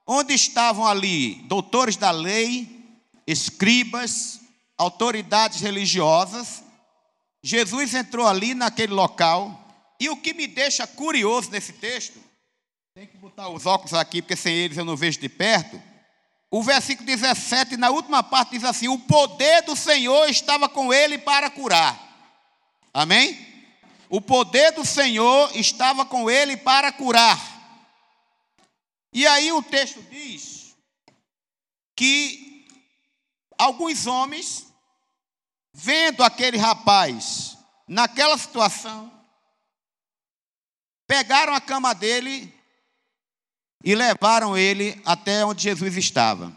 onde 0.07 0.35
estavam 0.35 0.87
ali 0.87 1.37
doutores 1.47 1.97
da 1.97 2.11
lei, 2.11 2.99
escribas, 3.27 4.41
autoridades 4.77 5.61
religiosas. 5.61 6.63
Jesus 7.43 7.95
entrou 7.95 8.27
ali 8.27 8.55
naquele 8.55 8.93
local, 8.93 9.67
e 10.01 10.09
o 10.09 10.17
que 10.17 10.33
me 10.33 10.47
deixa 10.47 10.87
curioso 10.87 11.51
nesse 11.51 11.73
texto, 11.75 12.19
tem 12.95 13.07
que 13.07 13.17
botar 13.17 13.49
os 13.49 13.65
óculos 13.65 13.95
aqui, 13.95 14.21
porque 14.21 14.35
sem 14.35 14.53
eles 14.53 14.77
eu 14.77 14.85
não 14.85 14.97
vejo 14.97 15.21
de 15.21 15.29
perto. 15.29 15.81
O 16.51 16.63
versículo 16.63 17.07
17, 17.07 17.77
na 17.77 17.91
última 17.91 18.23
parte, 18.23 18.53
diz 18.53 18.65
assim: 18.65 18.89
O 18.89 18.99
poder 18.99 19.63
do 19.63 19.77
Senhor 19.77 20.29
estava 20.29 20.69
com 20.69 20.93
ele 20.93 21.19
para 21.19 21.51
curar. 21.51 21.97
Amém? 22.93 23.39
O 24.09 24.21
poder 24.21 24.73
do 24.73 24.85
Senhor 24.85 25.55
estava 25.57 26.05
com 26.05 26.31
ele 26.31 26.57
para 26.57 26.91
curar. 26.93 27.39
E 29.13 29.27
aí 29.27 29.53
o 29.53 29.63
texto 29.63 30.03
diz 30.03 30.77
que 31.97 32.67
alguns 33.59 34.07
homens, 34.07 34.67
vendo 35.73 36.23
aquele 36.23 36.57
rapaz 36.57 37.57
naquela 37.87 38.39
situação, 38.39 39.13
pegaram 41.07 41.55
a 41.55 41.61
cama 41.61 41.95
dele 41.95 42.55
e 43.83 43.95
levaram 43.95 44.57
ele 44.57 45.01
até 45.05 45.45
onde 45.45 45.63
Jesus 45.63 45.97
estava. 45.97 46.55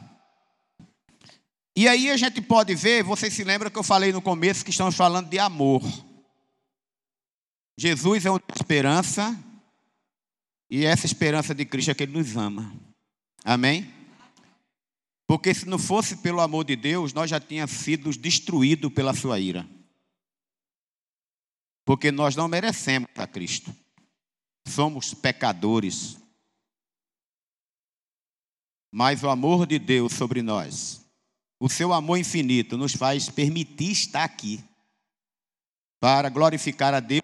E 1.75 1.87
aí 1.87 2.11
a 2.11 2.17
gente 2.17 2.41
pode 2.41 2.75
ver, 2.75 3.03
vocês 3.03 3.33
se 3.33 3.43
lembram 3.43 3.71
que 3.71 3.79
eu 3.79 3.83
falei 3.83 4.11
no 4.11 4.21
começo 4.21 4.63
que 4.63 4.71
estamos 4.71 4.95
falando 4.95 5.29
de 5.29 5.39
amor. 5.39 5.81
Jesus 7.77 8.25
é 8.25 8.29
uma 8.29 8.41
esperança, 8.55 9.37
e 10.69 10.85
essa 10.85 11.05
esperança 11.05 11.53
de 11.53 11.65
Cristo 11.65 11.91
é 11.91 11.93
que 11.93 12.03
Ele 12.03 12.17
nos 12.17 12.35
ama. 12.35 12.73
Amém? 13.43 13.91
Porque 15.27 15.53
se 15.53 15.65
não 15.65 15.79
fosse 15.79 16.17
pelo 16.17 16.41
amor 16.41 16.65
de 16.65 16.75
Deus, 16.75 17.13
nós 17.13 17.29
já 17.29 17.39
tínhamos 17.39 17.71
sido 17.71 18.11
destruídos 18.11 18.91
pela 18.93 19.13
sua 19.13 19.39
ira. 19.39 19.67
Porque 21.85 22.11
nós 22.11 22.35
não 22.35 22.47
merecemos 22.47 23.09
a 23.15 23.25
Cristo. 23.25 23.73
Somos 24.67 25.13
pecadores. 25.13 26.17
Mas 28.91 29.23
o 29.23 29.29
amor 29.29 29.65
de 29.65 29.79
Deus 29.79 30.13
sobre 30.13 30.41
nós, 30.41 31.05
o 31.59 31.69
seu 31.69 31.93
amor 31.93 32.17
infinito, 32.17 32.77
nos 32.77 32.93
faz 32.93 33.29
permitir 33.29 33.91
estar 33.91 34.25
aqui 34.25 34.61
para 35.99 36.27
glorificar 36.27 36.93
a 36.93 36.99
Deus 36.99 37.21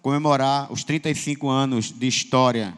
comemorar 0.00 0.72
os 0.72 0.82
35 0.82 1.48
anos 1.48 1.92
de 1.92 2.06
história 2.06 2.76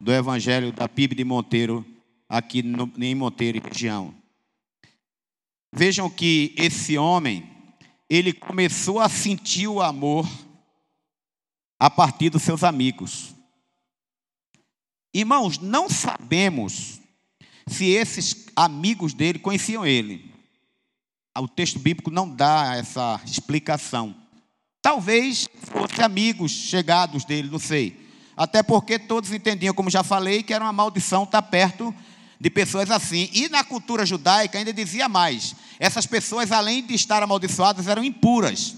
do 0.00 0.12
Evangelho 0.12 0.72
da 0.72 0.88
PIB 0.88 1.14
de 1.14 1.24
Monteiro, 1.24 1.84
aqui 2.28 2.62
no, 2.62 2.90
em 2.98 3.14
Monteiro 3.14 3.58
e 3.58 3.60
região. 3.60 4.14
Vejam 5.72 6.10
que 6.10 6.54
esse 6.56 6.98
homem, 6.98 7.48
ele 8.08 8.32
começou 8.32 9.00
a 9.00 9.08
sentir 9.08 9.68
o 9.68 9.80
amor 9.80 10.28
a 11.78 11.90
partir 11.90 12.30
dos 12.30 12.42
seus 12.42 12.64
amigos. 12.64 13.34
Irmãos, 15.14 15.58
não 15.58 15.90
sabemos 15.90 17.00
se 17.66 17.86
esses 17.86 18.46
amigos 18.56 19.12
dele 19.14 19.38
conheciam 19.38 19.84
ele. 19.86 20.32
O 21.38 21.48
texto 21.48 21.78
bíblico 21.78 22.10
não 22.10 22.28
dá 22.28 22.76
essa 22.76 23.20
explicação. 23.24 24.21
Talvez 24.82 25.48
fossem 25.70 26.04
amigos 26.04 26.50
chegados 26.50 27.24
dele, 27.24 27.48
não 27.48 27.60
sei. 27.60 27.96
Até 28.36 28.64
porque 28.64 28.98
todos 28.98 29.32
entendiam, 29.32 29.72
como 29.72 29.88
já 29.88 30.02
falei, 30.02 30.42
que 30.42 30.52
era 30.52 30.64
uma 30.64 30.72
maldição 30.72 31.22
estar 31.22 31.42
perto 31.42 31.94
de 32.40 32.50
pessoas 32.50 32.90
assim. 32.90 33.30
E 33.32 33.48
na 33.48 33.62
cultura 33.62 34.04
judaica 34.04 34.58
ainda 34.58 34.72
dizia 34.72 35.08
mais: 35.08 35.54
essas 35.78 36.04
pessoas, 36.04 36.50
além 36.50 36.84
de 36.84 36.94
estar 36.94 37.22
amaldiçoadas, 37.22 37.86
eram 37.86 38.02
impuras. 38.02 38.74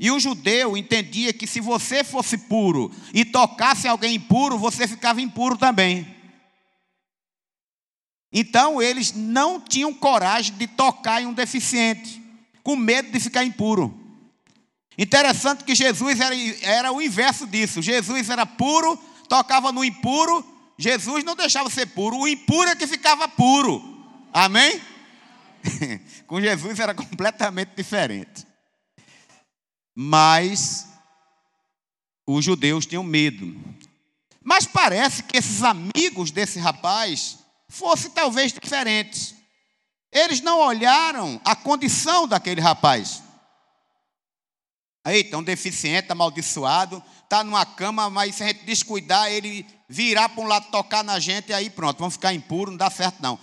E 0.00 0.10
o 0.10 0.18
judeu 0.18 0.74
entendia 0.76 1.32
que 1.34 1.46
se 1.46 1.60
você 1.60 2.02
fosse 2.02 2.38
puro 2.38 2.90
e 3.12 3.24
tocasse 3.24 3.86
alguém 3.86 4.14
impuro, 4.14 4.58
você 4.58 4.88
ficava 4.88 5.20
impuro 5.20 5.56
também. 5.58 6.06
Então 8.32 8.80
eles 8.80 9.12
não 9.12 9.60
tinham 9.60 9.92
coragem 9.92 10.54
de 10.56 10.66
tocar 10.66 11.22
em 11.22 11.26
um 11.26 11.34
deficiente, 11.34 12.22
com 12.62 12.74
medo 12.74 13.12
de 13.12 13.20
ficar 13.20 13.44
impuro. 13.44 14.01
Interessante 14.96 15.64
que 15.64 15.74
Jesus 15.74 16.20
era, 16.20 16.34
era 16.62 16.92
o 16.92 17.00
inverso 17.00 17.46
disso. 17.46 17.80
Jesus 17.80 18.28
era 18.28 18.44
puro, 18.44 18.96
tocava 19.28 19.72
no 19.72 19.84
impuro. 19.84 20.44
Jesus 20.78 21.24
não 21.24 21.36
deixava 21.36 21.70
ser 21.70 21.86
puro, 21.86 22.16
o 22.16 22.28
impuro 22.28 22.68
é 22.68 22.76
que 22.76 22.86
ficava 22.86 23.28
puro. 23.28 23.82
Amém? 24.32 24.80
Com 26.26 26.40
Jesus 26.40 26.78
era 26.78 26.94
completamente 26.94 27.72
diferente. 27.76 28.46
Mas 29.94 30.88
os 32.26 32.44
judeus 32.44 32.86
tinham 32.86 33.02
medo. 33.02 33.54
Mas 34.42 34.66
parece 34.66 35.22
que 35.22 35.36
esses 35.36 35.62
amigos 35.62 36.30
desse 36.30 36.58
rapaz 36.58 37.38
fossem 37.68 38.10
talvez 38.10 38.52
diferentes. 38.52 39.34
Eles 40.10 40.40
não 40.40 40.58
olharam 40.58 41.40
a 41.44 41.54
condição 41.54 42.26
daquele 42.26 42.60
rapaz. 42.60 43.21
Aí, 45.04 45.24
tão 45.24 45.42
deficiente, 45.42 46.12
amaldiçoado, 46.12 47.02
está 47.24 47.42
numa 47.42 47.66
cama, 47.66 48.08
mas 48.08 48.36
se 48.36 48.44
a 48.44 48.48
gente 48.48 48.64
descuidar, 48.64 49.30
ele 49.30 49.66
virar 49.88 50.28
para 50.28 50.42
um 50.42 50.46
lado, 50.46 50.70
tocar 50.70 51.02
na 51.02 51.18
gente, 51.18 51.48
e 51.48 51.52
aí 51.52 51.68
pronto, 51.68 51.98
vamos 51.98 52.14
ficar 52.14 52.32
impuros, 52.32 52.72
não 52.72 52.78
dá 52.78 52.88
certo 52.90 53.20
não. 53.20 53.38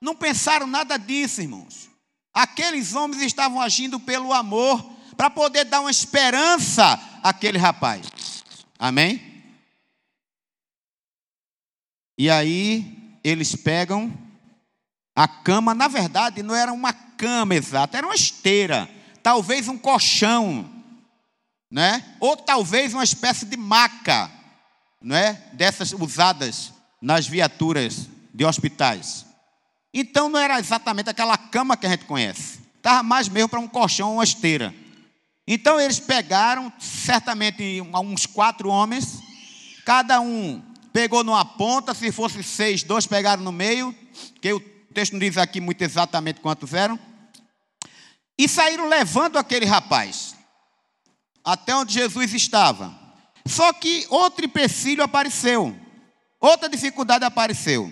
Não 0.00 0.14
pensaram 0.14 0.66
nada 0.66 0.98
disso, 0.98 1.40
irmãos. 1.40 1.88
Aqueles 2.34 2.94
homens 2.94 3.22
estavam 3.22 3.60
agindo 3.60 3.98
pelo 3.98 4.32
amor, 4.32 4.84
para 5.16 5.28
poder 5.28 5.64
dar 5.64 5.80
uma 5.80 5.90
esperança 5.90 7.00
àquele 7.24 7.58
rapaz. 7.58 8.44
Amém? 8.78 9.42
E 12.16 12.30
aí 12.30 13.18
eles 13.24 13.56
pegam 13.56 14.16
a 15.16 15.26
cama, 15.26 15.74
na 15.74 15.88
verdade 15.88 16.42
não 16.44 16.54
era 16.54 16.72
uma 16.72 16.92
cama 16.92 17.56
exata, 17.56 17.98
era 17.98 18.06
uma 18.06 18.14
esteira, 18.14 18.88
talvez 19.20 19.66
um 19.66 19.76
colchão, 19.76 20.77
né? 21.70 22.04
Ou 22.20 22.36
talvez 22.36 22.94
uma 22.94 23.04
espécie 23.04 23.44
de 23.44 23.56
maca, 23.56 24.30
né? 25.02 25.42
Dessas 25.52 25.92
usadas 25.92 26.72
nas 27.00 27.26
viaturas 27.26 28.08
de 28.32 28.44
hospitais. 28.44 29.26
Então 29.92 30.28
não 30.28 30.38
era 30.38 30.58
exatamente 30.58 31.10
aquela 31.10 31.36
cama 31.36 31.76
que 31.76 31.86
a 31.86 31.90
gente 31.90 32.04
conhece. 32.04 32.60
Estava 32.76 33.02
mais 33.02 33.28
mesmo 33.28 33.48
para 33.48 33.60
um 33.60 33.68
colchão, 33.68 34.14
uma 34.14 34.24
esteira. 34.24 34.74
Então 35.46 35.80
eles 35.80 35.98
pegaram, 35.98 36.72
certamente 36.78 37.80
uns 37.80 38.26
quatro 38.26 38.68
homens, 38.68 39.18
cada 39.84 40.20
um 40.20 40.62
pegou 40.92 41.24
numa 41.24 41.44
ponta, 41.44 41.94
se 41.94 42.12
fosse 42.12 42.42
seis, 42.42 42.82
dois 42.82 43.06
pegaram 43.06 43.42
no 43.42 43.52
meio, 43.52 43.94
que 44.42 44.52
o 44.52 44.60
texto 44.92 45.12
não 45.12 45.20
diz 45.20 45.38
aqui 45.38 45.60
muito 45.60 45.80
exatamente 45.80 46.40
quantos 46.40 46.74
eram, 46.74 46.98
e 48.36 48.46
saíram 48.46 48.88
levando 48.88 49.38
aquele 49.38 49.64
rapaz 49.64 50.27
até 51.48 51.74
onde 51.74 51.94
Jesus 51.94 52.34
estava. 52.34 52.94
Só 53.46 53.72
que 53.72 54.06
outro 54.10 54.44
empecilho 54.44 55.02
apareceu, 55.02 55.74
outra 56.38 56.68
dificuldade 56.68 57.24
apareceu. 57.24 57.90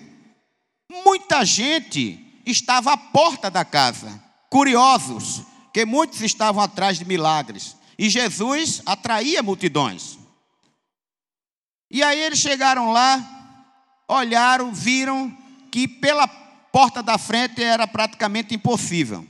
Muita 1.07 1.43
gente 1.43 2.43
estava 2.45 2.93
à 2.93 2.97
porta 2.99 3.51
da 3.51 3.65
casa, 3.65 4.23
curiosos, 4.51 5.43
que 5.73 5.87
muitos 5.87 6.21
estavam 6.21 6.63
atrás 6.63 6.99
de 6.99 7.07
milagres. 7.07 7.75
E 7.99 8.11
Jesus 8.11 8.83
atraía 8.85 9.43
multidões. 9.43 10.19
E 11.91 12.03
aí 12.03 12.21
eles 12.21 12.39
chegaram 12.39 12.93
lá, 12.93 13.65
olharam, 14.07 14.71
viram 14.71 15.35
que 15.73 15.89
pela 15.89 16.29
porta 16.29 17.03
da 17.03 17.17
frente 17.17 17.63
era 17.63 17.87
praticamente 17.87 18.55
impossível. 18.55 19.27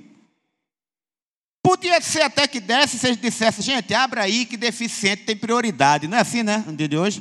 Podia 1.67 2.01
ser 2.01 2.23
até 2.23 2.47
que 2.47 2.61
desse, 2.61 2.97
se 2.97 3.09
eles 3.09 3.21
dissessem, 3.21 3.61
gente, 3.61 3.93
abra 3.93 4.23
aí 4.23 4.47
que 4.47 4.57
deficiente 4.57 5.25
tem 5.25 5.37
prioridade. 5.37 6.07
Não 6.07 6.17
é 6.17 6.21
assim, 6.21 6.45
né? 6.45 6.63
No 6.65 6.77
dia 6.77 6.87
de 6.87 6.97
hoje. 6.97 7.21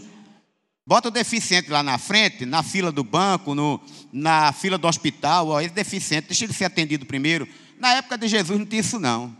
Bota 0.85 1.07
o 1.07 1.11
deficiente 1.11 1.71
lá 1.71 1.81
na 1.81 1.97
frente, 1.97 2.45
na 2.45 2.61
fila 2.61 2.91
do 2.91 3.03
banco, 3.03 3.55
no, 3.55 3.81
na 4.13 4.53
fila 4.53 4.77
do 4.77 4.87
hospital, 4.87 5.47
ó, 5.47 5.59
esse 5.59 5.73
deficiente, 5.73 6.27
deixa 6.27 6.45
ele 6.45 6.53
ser 6.53 6.65
atendido 6.65 7.07
primeiro. 7.07 7.49
Na 7.79 7.93
época 7.93 8.19
de 8.19 8.27
Jesus 8.27 8.59
não 8.59 8.67
tinha 8.67 8.81
isso, 8.81 8.99
não. 8.99 9.35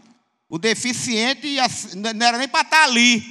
O 0.50 0.58
deficiente 0.58 1.56
não 1.96 2.26
era 2.26 2.40
nem 2.40 2.48
para 2.48 2.62
estar 2.62 2.84
ali, 2.86 3.24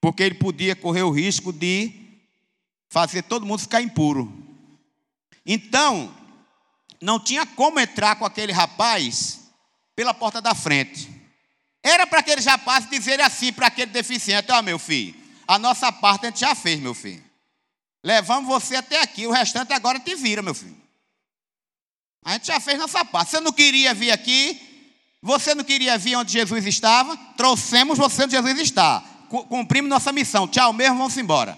porque 0.00 0.22
ele 0.22 0.36
podia 0.36 0.74
correr 0.74 1.02
o 1.02 1.10
risco 1.10 1.52
de 1.52 1.92
fazer 2.88 3.20
todo 3.20 3.44
mundo 3.44 3.60
ficar 3.60 3.82
impuro. 3.82 4.32
Então, 5.44 6.10
não 7.02 7.20
tinha 7.20 7.44
como 7.44 7.78
entrar 7.78 8.16
com 8.16 8.24
aquele 8.24 8.50
rapaz 8.50 9.41
pela 9.94 10.14
porta 10.14 10.40
da 10.40 10.54
frente. 10.54 11.10
Era 11.82 12.06
para 12.06 12.20
aqueles 12.20 12.44
rapazes 12.44 12.88
dizerem 12.88 13.24
assim 13.24 13.52
para 13.52 13.66
aquele 13.66 13.90
deficiente: 13.90 14.50
Ó, 14.52 14.58
oh, 14.58 14.62
meu 14.62 14.78
filho, 14.78 15.14
a 15.46 15.58
nossa 15.58 15.90
parte 15.90 16.26
a 16.26 16.28
gente 16.28 16.40
já 16.40 16.54
fez, 16.54 16.78
meu 16.80 16.94
filho. 16.94 17.22
Levamos 18.04 18.48
você 18.48 18.76
até 18.76 19.00
aqui, 19.00 19.26
o 19.26 19.30
restante 19.30 19.72
agora 19.72 19.98
te 19.98 20.14
vira, 20.14 20.42
meu 20.42 20.54
filho. 20.54 20.80
A 22.24 22.32
gente 22.32 22.46
já 22.46 22.60
fez 22.60 22.78
nossa 22.78 23.04
parte. 23.04 23.30
Você 23.30 23.40
não 23.40 23.52
queria 23.52 23.94
vir 23.94 24.10
aqui, 24.10 24.60
você 25.20 25.54
não 25.54 25.64
queria 25.64 25.98
vir 25.98 26.16
onde 26.16 26.32
Jesus 26.32 26.64
estava, 26.66 27.16
trouxemos 27.36 27.98
você 27.98 28.24
onde 28.24 28.32
Jesus 28.32 28.58
está. 28.60 29.00
Cumprimos 29.28 29.88
nossa 29.88 30.12
missão. 30.12 30.46
Tchau 30.46 30.72
mesmo, 30.72 30.98
vamos 30.98 31.16
embora. 31.16 31.56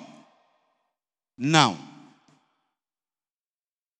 Não. 1.36 1.78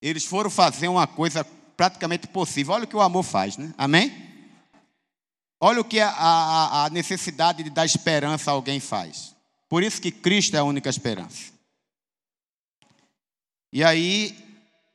Eles 0.01 0.23
foram 0.23 0.49
fazer 0.49 0.87
uma 0.87 1.05
coisa 1.05 1.43
praticamente 1.75 2.27
possível. 2.27 2.73
Olha 2.73 2.85
o 2.85 2.87
que 2.87 2.95
o 2.95 3.01
amor 3.01 3.23
faz, 3.23 3.57
né? 3.57 3.73
Amém? 3.77 4.24
Olha 5.67 5.81
o 5.81 5.83
que 5.83 5.99
a, 5.99 6.09
a, 6.11 6.85
a 6.85 6.89
necessidade 6.91 7.63
de 7.63 7.71
dar 7.71 7.87
esperança 7.87 8.51
a 8.51 8.53
alguém 8.53 8.79
faz. 8.79 9.35
Por 9.67 9.81
isso 9.81 9.99
que 9.99 10.11
Cristo 10.11 10.55
é 10.55 10.59
a 10.59 10.63
única 10.63 10.91
esperança. 10.91 11.51
E 13.73 13.83
aí, 13.83 14.37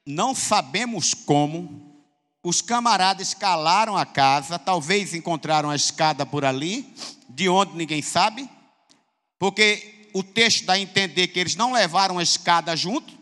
não 0.06 0.32
sabemos 0.32 1.12
como, 1.12 1.92
os 2.40 2.62
camaradas 2.62 3.26
escalaram 3.26 3.96
a 3.96 4.06
casa, 4.06 4.60
talvez 4.60 5.12
encontraram 5.12 5.70
a 5.70 5.74
escada 5.74 6.24
por 6.24 6.44
ali, 6.44 6.94
de 7.28 7.48
onde 7.48 7.76
ninguém 7.76 8.00
sabe, 8.00 8.48
porque 9.40 10.08
o 10.14 10.22
texto 10.22 10.66
dá 10.66 10.74
a 10.74 10.78
entender 10.78 11.26
que 11.26 11.40
eles 11.40 11.56
não 11.56 11.72
levaram 11.72 12.16
a 12.16 12.22
escada 12.22 12.76
junto, 12.76 13.12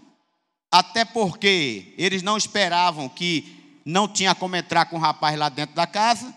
até 0.71 1.03
porque 1.03 1.95
eles 1.97 2.21
não 2.21 2.37
esperavam 2.37 3.09
que 3.09 3.81
não 3.87 4.07
tinha 4.07 4.35
como 4.35 4.55
entrar 4.55 4.85
com 4.85 4.97
o 4.97 5.01
rapaz 5.01 5.39
lá 5.39 5.49
dentro 5.49 5.75
da 5.75 5.87
casa, 5.87 6.37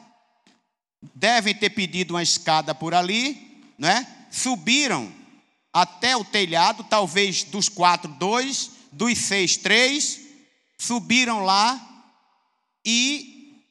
devem 1.16 1.56
ter 1.56 1.72
pedido 1.72 2.14
uma 2.14 2.24
escada 2.24 2.76
por 2.76 2.94
ali, 2.94 3.64
né? 3.78 4.06
subiram 4.30 5.12
até 5.74 6.16
o 6.16 6.24
telhado, 6.24 6.84
talvez 6.84 7.44
dos 7.44 7.70
quatro, 7.70 8.12
dois, 8.14 8.72
dos 8.92 9.18
seis, 9.18 9.58
três, 9.58 10.20
subiram 10.78 11.44
lá 11.44 11.80
e 12.86 13.64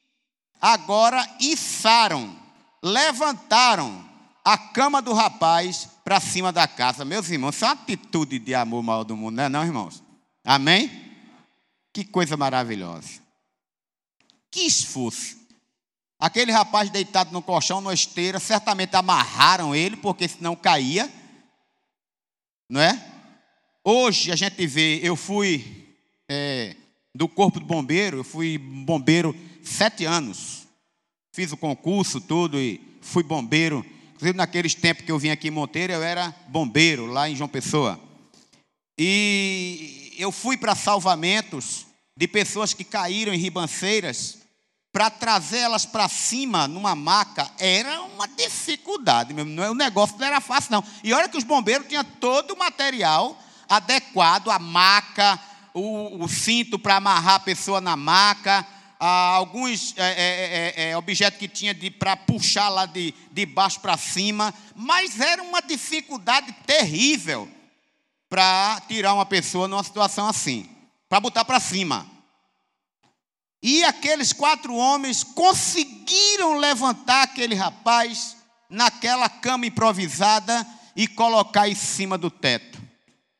agora 0.59 1.27
içaram, 1.39 2.35
levantaram 2.81 4.09
a 4.43 4.57
cama 4.57 5.01
do 5.01 5.13
rapaz 5.13 5.87
para 6.03 6.19
cima 6.19 6.51
da 6.51 6.67
casa. 6.67 7.05
Meus 7.05 7.29
irmãos, 7.29 7.55
isso 7.55 7.65
é 7.65 7.67
uma 7.67 7.73
atitude 7.73 8.39
de 8.39 8.55
amor 8.55 8.81
maior 8.81 9.03
do 9.03 9.15
mundo, 9.15 9.35
não 9.35 9.43
é 9.43 9.49
não, 9.49 9.63
irmãos? 9.63 10.03
Amém? 10.43 10.89
Que 11.93 12.03
coisa 12.03 12.35
maravilhosa. 12.35 13.21
Que 14.49 14.61
esforço. 14.61 15.40
Aquele 16.21 16.51
rapaz 16.51 16.91
deitado 16.91 17.31
no 17.31 17.41
colchão, 17.41 17.81
na 17.81 17.91
esteira, 17.91 18.39
certamente 18.39 18.95
amarraram 18.95 19.73
ele, 19.73 19.97
porque 19.97 20.27
senão 20.27 20.55
caía. 20.55 21.11
Não 22.69 22.79
é? 22.79 23.03
Hoje 23.83 24.31
a 24.31 24.35
gente 24.35 24.67
vê, 24.67 24.99
eu 25.01 25.15
fui 25.15 25.95
é, 26.29 26.75
do 27.15 27.27
corpo 27.27 27.59
de 27.59 27.65
bombeiro, 27.65 28.17
eu 28.17 28.23
fui 28.23 28.59
bombeiro 28.59 29.35
sete 29.63 30.05
anos. 30.05 30.67
Fiz 31.33 31.51
o 31.51 31.57
concurso, 31.57 32.21
tudo, 32.21 32.59
e 32.59 32.79
fui 33.01 33.23
bombeiro. 33.23 33.83
Inclusive, 34.13 34.37
naqueles 34.37 34.75
tempos 34.75 35.03
que 35.03 35.11
eu 35.11 35.17
vim 35.17 35.29
aqui 35.29 35.47
em 35.47 35.51
Monteiro, 35.51 35.93
eu 35.93 36.03
era 36.03 36.29
bombeiro 36.49 37.07
lá 37.07 37.27
em 37.27 37.35
João 37.35 37.49
Pessoa. 37.49 37.99
E 38.95 40.13
eu 40.19 40.31
fui 40.31 40.55
para 40.55 40.75
salvamentos 40.75 41.87
de 42.15 42.27
pessoas 42.27 42.75
que 42.75 42.83
caíram 42.83 43.33
em 43.33 43.39
ribanceiras 43.39 44.40
para 44.91 45.09
trazê-las 45.09 45.85
para 45.85 46.09
cima 46.09 46.67
numa 46.67 46.95
maca 46.95 47.49
era 47.57 48.01
uma 48.01 48.27
dificuldade 48.27 49.33
mesmo. 49.33 49.61
É, 49.61 49.69
o 49.69 49.75
negócio 49.75 50.17
não 50.17 50.27
era 50.27 50.41
fácil, 50.41 50.73
não. 50.73 50.83
E 51.03 51.13
olha 51.13 51.29
que 51.29 51.37
os 51.37 51.43
bombeiros 51.43 51.87
tinham 51.87 52.03
todo 52.03 52.51
o 52.51 52.57
material 52.57 53.37
adequado, 53.69 54.51
a 54.51 54.59
maca, 54.59 55.39
o, 55.73 56.23
o 56.23 56.27
cinto 56.27 56.77
para 56.77 56.97
amarrar 56.97 57.35
a 57.35 57.39
pessoa 57.39 57.79
na 57.79 57.95
maca, 57.95 58.67
alguns 58.99 59.95
é, 59.97 60.03
é, 60.03 60.83
é, 60.85 60.89
é, 60.89 60.97
objetos 60.97 61.39
que 61.39 61.47
tinha 61.47 61.75
para 61.97 62.15
puxar 62.15 62.69
lá 62.69 62.85
de, 62.85 63.13
de 63.31 63.45
baixo 63.45 63.79
para 63.79 63.97
cima, 63.97 64.53
mas 64.75 65.19
era 65.19 65.41
uma 65.41 65.61
dificuldade 65.61 66.51
terrível 66.65 67.49
para 68.29 68.81
tirar 68.87 69.13
uma 69.13 69.25
pessoa 69.25 69.67
numa 69.67 69.83
situação 69.83 70.27
assim, 70.27 70.69
para 71.09 71.19
botar 71.19 71.43
para 71.43 71.59
cima. 71.59 72.05
E 73.61 73.83
aqueles 73.83 74.33
quatro 74.33 74.73
homens 74.75 75.23
conseguiram 75.23 76.57
levantar 76.57 77.23
aquele 77.23 77.53
rapaz 77.53 78.37
naquela 78.69 79.29
cama 79.29 79.67
improvisada 79.67 80.65
e 80.95 81.07
colocar 81.07 81.69
em 81.69 81.75
cima 81.75 82.17
do 82.17 82.31
teto. 82.31 82.81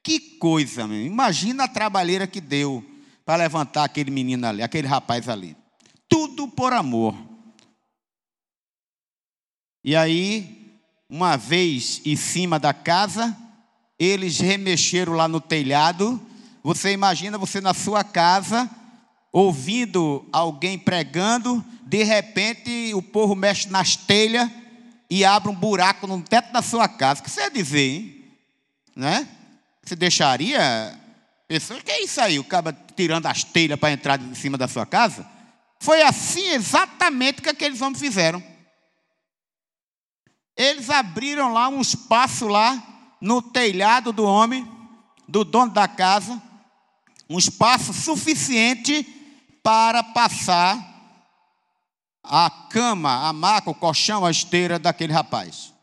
Que 0.03 0.19
coisa, 0.19 0.87
meu. 0.87 1.01
imagina 1.01 1.63
a 1.63 1.67
trabalheira 1.67 2.27
que 2.27 2.41
deu 2.41 2.83
para 3.25 3.43
levantar 3.43 3.83
aquele 3.83 4.11
menino 4.11 4.45
ali, 4.47 4.61
aquele 4.61 4.87
rapaz 4.87 5.27
ali. 5.29 5.55
Tudo 6.07 6.47
por 6.47 6.73
amor. 6.73 7.15
E 9.83 9.95
aí, 9.95 10.79
uma 11.09 11.37
vez 11.37 12.01
em 12.05 12.15
cima 12.15 12.59
da 12.59 12.73
casa, 12.73 13.35
eles 13.97 14.39
remexeram 14.39 15.13
lá 15.13 15.27
no 15.27 15.41
telhado. 15.41 16.19
Você 16.63 16.91
imagina 16.91 17.37
você 17.37 17.61
na 17.61 17.73
sua 17.73 18.03
casa, 18.03 18.69
ouvindo 19.31 20.27
alguém 20.31 20.77
pregando, 20.77 21.63
de 21.83 22.03
repente 22.03 22.93
o 22.93 23.01
povo 23.01 23.35
mexe 23.35 23.69
nas 23.69 23.95
telhas 23.95 24.49
e 25.09 25.23
abre 25.23 25.49
um 25.49 25.55
buraco 25.55 26.07
no 26.07 26.21
teto 26.21 26.51
da 26.51 26.61
sua 26.61 26.87
casa. 26.87 27.21
O 27.21 27.23
que 27.23 27.29
você 27.29 27.41
ia 27.41 27.51
dizer, 27.51 27.79
hein? 27.79 28.25
Né? 28.95 29.27
Você 29.83 29.95
deixaria 29.95 30.99
pessoas? 31.47 31.81
Que 31.83 31.91
é 31.91 32.03
isso 32.03 32.19
aí? 32.19 32.39
O 32.39 32.43
cara 32.43 32.71
tirando 32.95 33.25
as 33.25 33.43
telhas 33.43 33.79
para 33.79 33.91
entrar 33.91 34.19
em 34.21 34.35
cima 34.35 34.57
da 34.57 34.67
sua 34.67 34.85
casa? 34.85 35.27
Foi 35.79 36.01
assim 36.01 36.49
exatamente 36.49 37.41
que 37.41 37.49
aqueles 37.49 37.81
homens 37.81 37.99
fizeram. 37.99 38.43
Eles 40.55 40.89
abriram 40.89 41.53
lá 41.53 41.69
um 41.69 41.81
espaço 41.81 42.47
lá 42.47 42.81
no 43.19 43.41
telhado 43.41 44.11
do 44.11 44.23
homem, 44.23 44.67
do 45.27 45.43
dono 45.43 45.71
da 45.71 45.87
casa 45.87 46.41
um 47.31 47.37
espaço 47.37 47.93
suficiente 47.93 49.07
para 49.63 50.03
passar 50.03 50.89
a 52.23 52.49
cama, 52.69 53.27
a 53.27 53.33
maca, 53.33 53.69
o 53.69 53.75
colchão, 53.75 54.25
a 54.25 54.31
esteira 54.31 54.77
daquele 54.77 55.13
rapaz. 55.13 55.73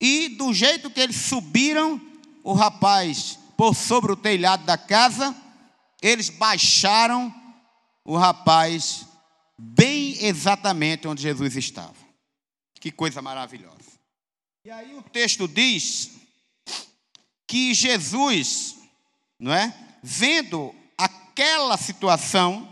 E 0.00 0.30
do 0.30 0.52
jeito 0.52 0.90
que 0.90 1.00
eles 1.00 1.16
subiram, 1.16 2.00
o 2.42 2.52
rapaz 2.52 3.38
por 3.56 3.74
sobre 3.74 4.12
o 4.12 4.16
telhado 4.16 4.64
da 4.64 4.76
casa, 4.76 5.34
eles 6.00 6.28
baixaram 6.28 7.32
o 8.04 8.16
rapaz 8.16 9.06
bem 9.56 10.16
exatamente 10.24 11.06
onde 11.06 11.22
Jesus 11.22 11.56
estava. 11.56 11.94
Que 12.80 12.90
coisa 12.90 13.22
maravilhosa. 13.22 13.92
E 14.64 14.70
aí 14.70 14.94
o 14.96 15.02
texto 15.02 15.46
diz 15.46 16.10
que 17.46 17.72
Jesus, 17.74 18.76
não 19.38 19.52
é? 19.52 19.72
Vendo 20.02 20.74
aquela 20.98 21.76
situação, 21.76 22.68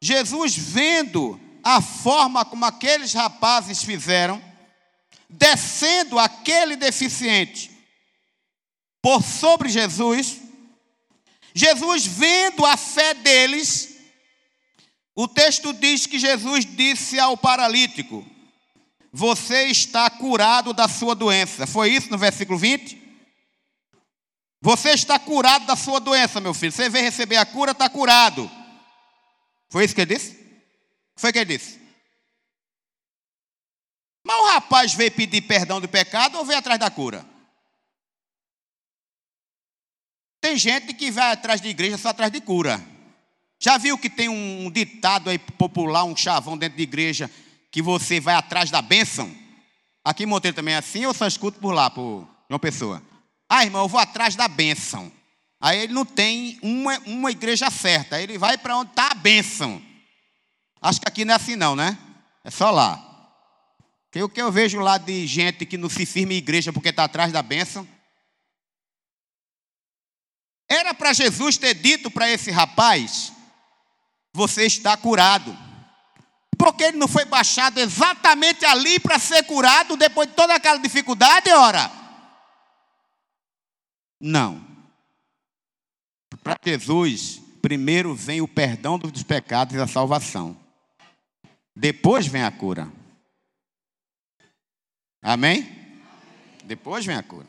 Jesus 0.00 0.56
vendo 0.56 1.38
a 1.62 1.80
forma 1.80 2.44
como 2.44 2.64
aqueles 2.64 3.12
rapazes 3.12 3.82
fizeram, 3.82 4.42
descendo 5.28 6.18
aquele 6.18 6.74
deficiente 6.74 7.70
por 9.02 9.22
sobre 9.22 9.68
Jesus, 9.68 10.40
Jesus 11.54 12.06
vendo 12.06 12.64
a 12.64 12.76
fé 12.76 13.14
deles, 13.14 13.96
o 15.14 15.26
texto 15.26 15.72
diz 15.72 16.06
que 16.06 16.18
Jesus 16.18 16.64
disse 16.64 17.18
ao 17.18 17.36
paralítico: 17.36 18.24
Você 19.12 19.64
está 19.64 20.08
curado 20.08 20.72
da 20.72 20.86
sua 20.88 21.14
doença. 21.14 21.66
Foi 21.66 21.90
isso 21.90 22.10
no 22.10 22.18
versículo 22.18 22.58
20? 22.58 23.00
Você 24.62 24.90
está 24.90 25.18
curado 25.18 25.66
da 25.66 25.74
sua 25.74 25.98
doença, 25.98 26.40
meu 26.40 26.52
filho. 26.52 26.72
Você 26.72 26.88
veio 26.88 27.04
receber 27.04 27.36
a 27.36 27.46
cura, 27.46 27.72
está 27.72 27.88
curado. 27.88 28.50
Foi 29.70 29.84
isso 29.84 29.94
que 29.94 30.00
ele 30.00 30.14
disse? 30.14 30.38
Foi 31.16 31.30
o 31.30 31.32
que 31.32 31.38
ele 31.38 31.56
disse? 31.56 31.80
Mas 34.26 34.36
o 34.36 34.46
rapaz 34.52 34.92
veio 34.94 35.12
pedir 35.12 35.42
perdão 35.42 35.80
do 35.80 35.88
pecado 35.88 36.36
ou 36.36 36.44
veio 36.44 36.58
atrás 36.58 36.78
da 36.78 36.90
cura? 36.90 37.24
Tem 40.40 40.56
gente 40.56 40.92
que 40.94 41.10
vai 41.10 41.32
atrás 41.32 41.60
de 41.60 41.68
igreja 41.68 41.96
só 41.96 42.08
atrás 42.08 42.32
de 42.32 42.40
cura. 42.40 42.84
Já 43.58 43.76
viu 43.76 43.98
que 43.98 44.08
tem 44.08 44.28
um 44.28 44.70
ditado 44.70 45.28
aí 45.28 45.38
popular, 45.38 46.04
um 46.04 46.16
chavão 46.16 46.56
dentro 46.56 46.78
de 46.78 46.82
igreja, 46.82 47.30
que 47.70 47.82
você 47.82 48.18
vai 48.18 48.34
atrás 48.34 48.70
da 48.70 48.80
bênção? 48.80 49.34
Aqui 50.02 50.22
em 50.22 50.26
Monteiro 50.26 50.56
também 50.56 50.74
é 50.74 50.78
assim, 50.78 51.00
eu 51.00 51.12
só 51.12 51.26
escuto 51.26 51.60
por 51.60 51.72
lá, 51.72 51.90
por 51.90 52.26
uma 52.48 52.58
pessoa. 52.58 53.02
Ah, 53.48 53.64
irmão, 53.64 53.82
eu 53.82 53.88
vou 53.88 54.00
atrás 54.00 54.34
da 54.34 54.48
bênção. 54.48 55.12
Aí 55.60 55.80
ele 55.80 55.92
não 55.92 56.06
tem 56.06 56.58
uma, 56.62 56.98
uma 57.00 57.30
igreja 57.30 57.70
certa, 57.70 58.20
ele 58.20 58.38
vai 58.38 58.56
para 58.56 58.78
onde 58.78 58.90
está 58.90 59.08
a 59.08 59.14
bênção. 59.14 59.82
Acho 60.80 61.00
que 61.00 61.08
aqui 61.08 61.24
não 61.24 61.34
é 61.34 61.36
assim 61.36 61.54
não, 61.54 61.76
né? 61.76 61.98
É 62.42 62.50
só 62.50 62.70
lá. 62.70 63.06
Porque 64.06 64.22
o 64.22 64.28
que 64.28 64.40
eu 64.40 64.50
vejo 64.50 64.80
lá 64.80 64.96
de 64.96 65.26
gente 65.26 65.66
que 65.66 65.76
não 65.76 65.90
se 65.90 66.06
firma 66.06 66.32
em 66.32 66.38
igreja 66.38 66.72
porque 66.72 66.88
está 66.88 67.04
atrás 67.04 67.30
da 67.30 67.42
bênção, 67.42 67.86
era 70.66 70.94
para 70.94 71.12
Jesus 71.12 71.58
ter 71.58 71.74
dito 71.74 72.10
para 72.10 72.30
esse 72.30 72.50
rapaz: 72.50 73.32
Você 74.32 74.64
está 74.64 74.96
curado. 74.96 75.56
Porque 76.56 76.84
ele 76.84 76.96
não 76.96 77.08
foi 77.08 77.24
baixado 77.24 77.78
exatamente 77.78 78.64
ali 78.64 78.98
para 78.98 79.18
ser 79.18 79.42
curado 79.44 79.96
depois 79.96 80.28
de 80.28 80.34
toda 80.34 80.54
aquela 80.54 80.78
dificuldade, 80.78 81.50
ora? 81.50 81.90
Não. 84.20 84.69
Para 86.50 86.58
Jesus, 86.64 87.40
primeiro 87.62 88.12
vem 88.12 88.40
o 88.40 88.48
perdão 88.48 88.98
dos 88.98 89.22
pecados 89.22 89.76
e 89.76 89.78
a 89.78 89.86
salvação. 89.86 90.56
Depois 91.76 92.26
vem 92.26 92.42
a 92.42 92.50
cura. 92.50 92.90
Amém? 95.22 95.68
Depois 96.64 97.06
vem 97.06 97.14
a 97.14 97.22
cura. 97.22 97.46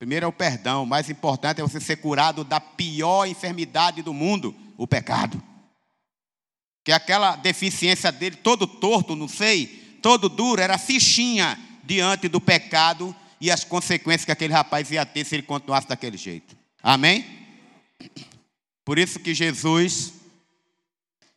Primeiro 0.00 0.24
é 0.24 0.28
o 0.28 0.32
perdão, 0.32 0.82
o 0.82 0.86
mais 0.86 1.08
importante 1.08 1.60
é 1.60 1.62
você 1.62 1.78
ser 1.78 1.98
curado 1.98 2.42
da 2.42 2.58
pior 2.58 3.24
enfermidade 3.24 4.02
do 4.02 4.12
mundo, 4.12 4.52
o 4.76 4.84
pecado. 4.84 5.40
Que 6.84 6.90
aquela 6.90 7.36
deficiência 7.36 8.10
dele, 8.10 8.34
todo 8.34 8.66
torto, 8.66 9.14
não 9.14 9.28
sei, 9.28 9.98
todo 10.02 10.28
duro, 10.28 10.60
era 10.60 10.76
fichinha 10.76 11.56
diante 11.84 12.26
do 12.26 12.40
pecado 12.40 13.14
e 13.40 13.48
as 13.48 13.62
consequências 13.62 14.24
que 14.24 14.32
aquele 14.32 14.52
rapaz 14.52 14.90
ia 14.90 15.06
ter 15.06 15.24
se 15.24 15.36
ele 15.36 15.44
continuasse 15.44 15.86
daquele 15.86 16.16
jeito. 16.16 16.56
Amém? 16.82 17.37
Por 18.84 18.98
isso 18.98 19.18
que 19.18 19.34
Jesus 19.34 20.14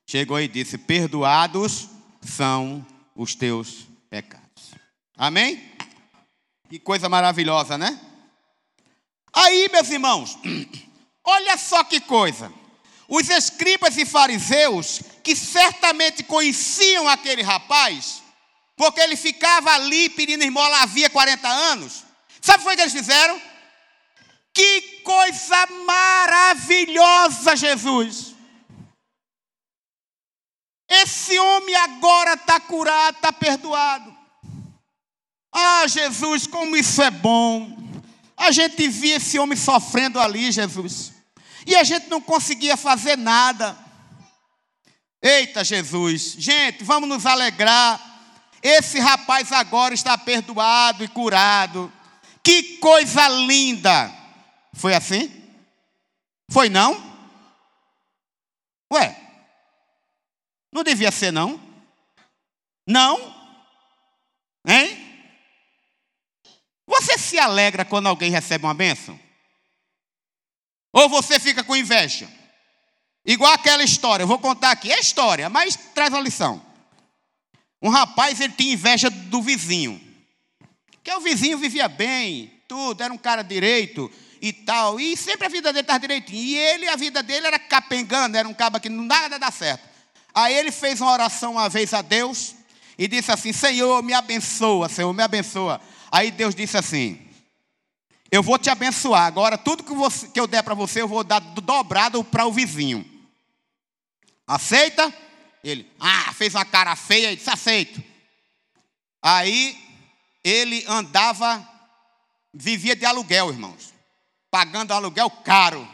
chegou 0.06 0.39
e 0.39 0.47
disse: 0.47 0.78
Perdoados 0.78 1.89
são 2.21 2.86
os 3.15 3.36
teus 3.36 3.88
pecados. 4.10 4.71
Amém? 5.17 5.62
Que 6.69 6.80
coisa 6.80 7.10
maravilhosa, 7.10 7.78
né? 7.78 8.00
Aí, 9.34 9.69
meus 9.71 9.89
irmãos, 9.89 10.38
olha 11.24 11.58
só 11.58 11.84
que 11.84 12.00
coisa. 12.00 12.52
Os 13.08 13.30
escribas 13.30 13.97
e 13.97 14.06
fariseus, 14.06 15.02
que 15.21 15.36
certamente 15.36 16.24
conheciam 16.24 17.10
aquele 17.10 17.41
rapaz, 17.41 18.24
porque 18.78 19.02
ele 19.02 19.17
ficava 19.17 19.71
ali 19.74 20.10
pedindo 20.10 20.43
esmola 20.43 20.82
havia 20.82 21.10
40 21.10 21.47
anos, 21.47 22.04
sabe 22.41 22.63
o 22.63 22.76
que 22.76 22.82
eles 22.82 22.93
fizeram? 22.93 23.41
Que 24.54 24.90
coisa 25.04 25.68
maravilhosa, 25.86 27.56
Jesus! 27.56 28.36
Esse 30.90 31.40
homem 31.40 31.76
agora 31.76 32.34
está 32.34 32.60
curado, 32.60 33.16
está 33.16 33.32
perdoado. 33.32 34.14
Ah, 35.54 35.88
Jesus, 35.88 36.46
como 36.46 36.76
isso 36.76 37.02
é 37.02 37.10
bom. 37.10 37.78
A 38.36 38.52
gente 38.52 38.88
via 38.88 39.16
esse 39.16 39.40
homem 39.40 39.58
sofrendo 39.58 40.20
ali, 40.20 40.52
Jesus. 40.52 41.14
E 41.66 41.76
a 41.76 41.84
gente 41.84 42.10
não 42.10 42.20
conseguia 42.20 42.76
fazer 42.76 43.18
nada. 43.18 43.78
Eita, 45.22 45.64
Jesus. 45.64 46.36
Gente, 46.38 46.84
vamos 46.84 47.08
nos 47.08 47.26
alegrar. 47.26 48.00
Esse 48.62 49.00
rapaz 49.00 49.52
agora 49.52 49.94
está 49.94 50.18
perdoado 50.18 51.04
e 51.04 51.08
curado. 51.08 51.92
Que 52.44 52.78
coisa 52.78 53.28
linda. 53.30 54.21
Foi 54.74 54.94
assim? 54.94 55.30
Foi 56.50 56.70
não? 56.70 57.12
Ué, 58.92 59.16
não 60.72 60.84
devia 60.84 61.12
ser 61.12 61.32
não? 61.32 61.60
Não? 62.88 63.18
Hein? 64.68 64.98
Você 66.88 67.18
se 67.18 67.40
alegra 67.40 67.86
quando 67.86 68.08
alguém 68.08 68.32
recebe 68.32 68.66
uma 68.66 68.74
bênção? 68.74 69.20
Ou 70.92 71.08
você 71.08 71.40
fica 71.40 71.64
com 71.64 71.76
inveja? 71.76 72.30
Igual 73.26 73.54
aquela 73.54 73.84
história, 73.84 74.24
eu 74.24 74.28
vou 74.28 74.40
contar 74.40 74.72
aqui, 74.72 74.92
é 74.92 75.00
história, 75.00 75.50
mas 75.50 75.76
traz 75.76 76.14
a 76.14 76.20
lição. 76.20 76.62
Um 77.82 77.90
rapaz, 77.90 78.40
ele 78.42 78.54
tinha 78.54 78.74
inveja 78.74 79.10
do 79.10 79.42
vizinho. 79.42 80.00
Que 81.04 81.14
o 81.14 81.22
vizinho 81.22 81.58
vivia 81.58 81.88
bem, 81.88 82.62
tudo, 82.68 83.02
era 83.02 83.14
um 83.14 83.18
cara 83.18 83.42
direito 83.42 84.12
e 84.41 84.51
tal. 84.51 84.99
E 84.99 85.15
sempre 85.15 85.45
a 85.45 85.49
vida 85.49 85.71
dele 85.71 85.84
estava 85.84 85.99
direitinho. 85.99 86.41
E 86.41 86.58
ele, 86.58 86.89
a 86.89 86.95
vida 86.95 87.21
dele 87.21 87.45
era 87.45 87.60
capengando, 87.60 88.36
era 88.36 88.47
um 88.47 88.54
cabo 88.54 88.80
que 88.80 88.89
nada 88.89 89.38
dá 89.38 89.51
certo. 89.51 89.88
Aí 90.34 90.56
ele 90.56 90.71
fez 90.71 90.99
uma 90.99 91.12
oração 91.12 91.54
uma 91.54 91.69
vez 91.69 91.93
a 91.93 92.01
Deus 92.01 92.56
e 92.97 93.08
disse 93.08 93.32
assim: 93.32 93.54
Senhor, 93.54 94.01
me 94.01 94.13
abençoa, 94.13 94.89
Senhor, 94.89 95.13
me 95.13 95.21
abençoa. 95.21 95.80
Aí 96.12 96.32
Deus 96.32 96.56
disse 96.56 96.77
assim: 96.77 97.21
Eu 98.32 98.41
vou 98.41 98.58
te 98.58 98.69
abençoar. 98.69 99.25
Agora, 99.25 99.58
tudo 99.58 99.84
que, 99.84 99.93
você, 99.93 100.27
que 100.30 100.39
eu 100.39 100.47
der 100.47 100.63
para 100.63 100.73
você, 100.73 101.01
eu 101.01 101.08
vou 101.08 101.23
dar 101.23 101.39
dobrado 101.39 102.23
para 102.23 102.47
o 102.47 102.51
vizinho. 102.51 103.06
Aceita? 104.47 105.13
Ele, 105.63 105.88
ah, 105.99 106.34
fez 106.34 106.56
uma 106.56 106.65
cara 106.65 106.95
feia 106.95 107.32
e 107.32 107.36
disse: 107.36 107.49
Aceito. 107.49 108.01
Aí 109.21 109.77
ele 110.43 110.84
andava, 110.88 111.67
vivia 112.51 112.95
de 112.95 113.06
aluguel, 113.06 113.51
irmãos, 113.51 113.90
pagando 114.52 114.94
aluguel 114.94 115.30
caro. 115.30 115.88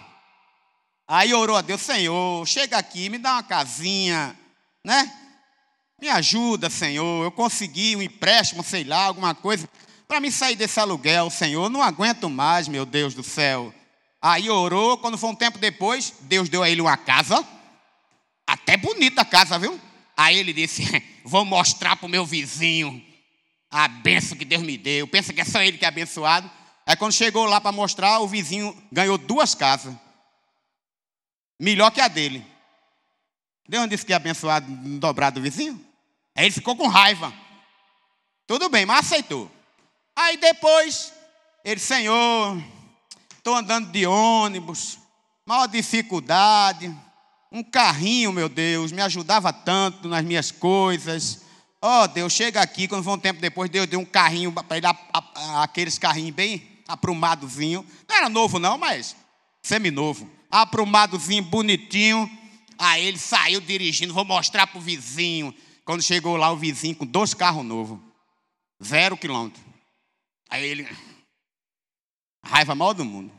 Aí 1.08 1.34
orou 1.34 1.56
a 1.56 1.62
Deus: 1.62 1.82
Senhor, 1.82 2.46
chega 2.46 2.78
aqui, 2.78 3.08
me 3.08 3.18
dá 3.18 3.34
uma 3.34 3.44
casinha, 3.44 4.38
né? 4.84 5.14
Me 6.02 6.10
ajuda, 6.10 6.70
Senhor. 6.70 7.24
Eu 7.24 7.32
consegui 7.32 7.96
um 7.96 8.02
empréstimo, 8.02 8.64
sei 8.64 8.84
lá, 8.84 9.06
alguma 9.06 9.34
coisa 9.34 9.70
para 10.08 10.22
me 10.22 10.32
sair 10.32 10.56
desse 10.56 10.80
aluguel, 10.80 11.30
Senhor, 11.30 11.70
não 11.70 11.84
aguento 11.84 12.30
mais, 12.30 12.68
meu 12.68 12.86
Deus 12.86 13.14
do 13.14 13.24
céu. 13.24 13.74
Aí 14.22 14.50
orou, 14.50 14.98
quando 14.98 15.18
foi 15.18 15.30
um 15.30 15.36
tempo 15.36 15.58
depois, 15.58 16.14
Deus 16.22 16.48
deu 16.48 16.64
a 16.64 16.70
ele 16.70 16.82
uma 16.82 16.96
casa, 16.96 17.46
até 18.48 18.78
bonita 18.78 19.22
a 19.22 19.26
casa, 19.26 19.60
viu? 19.60 19.80
Aí 20.16 20.38
ele 20.38 20.54
disse: 20.54 20.84
Vou 21.26 21.44
mostrar 21.44 21.98
para 21.98 22.06
o 22.06 22.10
meu 22.10 22.26
vizinho 22.26 23.04
a 23.70 23.88
benção 23.88 24.38
que 24.38 24.46
Deus 24.46 24.64
me 24.64 24.78
deu. 24.78 25.08
Pensa 25.08 25.34
que 25.34 25.42
é 25.42 25.46
só 25.46 25.62
ele 25.62 25.78
que 25.78 25.86
é 25.86 25.90
abençoado. 25.90 26.50
Aí 26.88 26.96
quando 26.96 27.12
chegou 27.12 27.44
lá 27.44 27.60
para 27.60 27.74
mostrar, 27.74 28.20
o 28.20 28.28
vizinho 28.30 28.74
ganhou 28.90 29.18
duas 29.18 29.54
casas. 29.54 29.94
Melhor 31.60 31.92
que 31.92 32.00
a 32.00 32.08
dele. 32.08 32.48
Deus 33.68 33.90
disse 33.90 34.06
que 34.06 34.14
ia 34.14 34.16
abençoar 34.16 34.64
dobrado 34.98 35.42
vizinho? 35.42 35.86
Aí 36.34 36.46
ele 36.46 36.54
ficou 36.54 36.78
com 36.78 36.88
raiva. 36.88 37.34
Tudo 38.48 38.70
bem, 38.70 38.86
mas 38.86 39.00
aceitou. 39.06 39.52
Aí 40.16 40.38
depois, 40.38 41.12
ele, 41.66 41.82
Senhor, 41.82 42.58
estou 43.36 43.54
andando 43.54 43.92
de 43.92 44.08
ônibus, 44.08 44.98
maior 45.46 45.68
dificuldade, 45.68 46.96
um 47.52 47.62
carrinho, 47.62 48.32
meu 48.32 48.48
Deus, 48.48 48.94
me 48.94 49.02
ajudava 49.02 49.52
tanto 49.52 50.08
nas 50.08 50.24
minhas 50.24 50.52
coisas. 50.52 51.42
Ó 51.82 52.04
oh, 52.04 52.08
Deus, 52.08 52.32
chega 52.32 52.62
aqui, 52.62 52.88
quando 52.88 53.04
foi 53.04 53.14
um 53.14 53.20
tempo 53.20 53.42
depois, 53.42 53.70
Deus 53.70 53.88
deu 53.88 54.00
um 54.00 54.06
carrinho 54.06 54.54
para 54.54 54.78
ele, 54.78 54.88
aqueles 55.62 56.00
carrinhos 56.00 56.34
bem 56.34 56.77
aprumadozinho. 56.88 57.86
Não 58.08 58.16
era 58.16 58.30
novo 58.30 58.60
não, 58.60 58.78
mas 58.78 59.16
semi-novo. 59.62 60.30
Aprumadozinho, 60.50 61.44
bonitinho. 61.44 62.30
Aí 62.78 63.06
ele 63.06 63.18
saiu 63.18 63.60
dirigindo, 63.60 64.14
vou 64.14 64.26
mostrar 64.26 64.68
pro 64.68 64.80
vizinho. 64.80 65.54
Quando 65.84 66.02
chegou 66.02 66.38
lá, 66.38 66.52
o 66.52 66.58
vizinho 66.58 66.96
com 66.96 67.06
dois 67.06 67.34
carros 67.34 67.66
novos. 67.66 68.00
Zero 68.84 69.18
quilômetro. 69.18 69.62
Aí 70.50 70.66
ele. 70.66 70.88
Raiva 72.44 72.76
mal 72.76 72.94
do 72.94 73.04
mundo. 73.04 73.32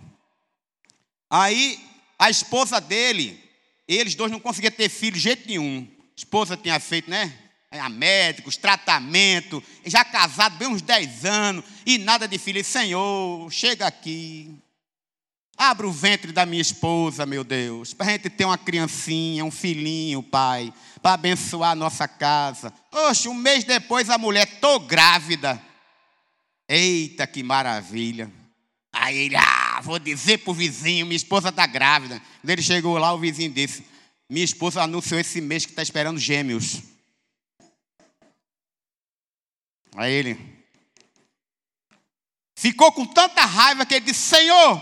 Aí 1.31 1.79
a 2.19 2.31
esposa 2.31 2.81
dele, 2.81 3.43
eles 3.87 4.15
dois 4.15 4.33
não 4.33 4.41
conseguiam 4.41 4.73
ter 4.73 4.89
filho 4.89 5.15
de 5.15 5.21
jeito 5.21 5.47
nenhum. 5.47 5.87
A 6.01 6.15
esposa 6.17 6.57
tinha 6.57 6.81
feito, 6.81 7.09
né? 7.09 7.48
A 7.71 7.89
médicos, 7.89 8.57
tratamento, 8.57 9.63
já 9.85 10.03
casado 10.03 10.57
bem 10.57 10.69
uns 10.69 10.81
10 10.81 11.25
anos, 11.27 11.65
e 11.85 11.99
nada 11.99 12.27
de 12.27 12.39
filho. 12.39 12.65
Senhor, 12.65 13.51
chega 13.53 13.87
aqui. 13.87 14.59
Abra 15.57 15.87
o 15.87 15.93
ventre 15.93 16.33
da 16.33 16.47
minha 16.47 16.63
esposa, 16.63 17.27
meu 17.27 17.43
Deus, 17.43 17.93
para 17.93 18.07
a 18.07 18.11
gente 18.11 18.31
ter 18.31 18.45
uma 18.45 18.57
criancinha, 18.57 19.45
um 19.45 19.51
filhinho, 19.51 20.23
pai, 20.23 20.73
para 21.03 21.15
abençoar 21.15 21.73
a 21.73 21.75
nossa 21.75 22.07
casa. 22.07 22.73
Oxe, 22.93 23.29
um 23.29 23.35
mês 23.35 23.65
depois 23.65 24.09
a 24.09 24.17
mulher, 24.17 24.47
tô 24.61 24.79
grávida. 24.79 25.61
Eita, 26.69 27.27
que 27.27 27.43
maravilha. 27.43 28.31
Aí 28.93 29.17
ele, 29.19 29.37
ah, 29.37 29.81
vou 29.83 29.99
dizer 29.99 30.39
pro 30.39 30.55
vizinho, 30.55 31.05
minha 31.05 31.17
esposa 31.17 31.49
está 31.49 31.67
grávida. 31.67 32.23
Quando 32.41 32.51
ele 32.51 32.63
chegou 32.63 32.97
lá, 32.97 33.13
o 33.13 33.19
vizinho 33.19 33.51
disse, 33.51 33.85
minha 34.31 34.45
esposa 34.45 34.83
anunciou 34.83 35.21
esse 35.21 35.41
mês 35.41 35.67
que 35.67 35.73
está 35.73 35.83
esperando 35.83 36.19
gêmeos. 36.19 36.83
Aí 39.99 40.13
ele 40.13 40.65
ficou 42.57 42.93
com 42.93 43.05
tanta 43.05 43.45
raiva 43.45 43.85
que 43.85 43.95
ele 43.95 44.07
disse, 44.07 44.37
Senhor, 44.37 44.81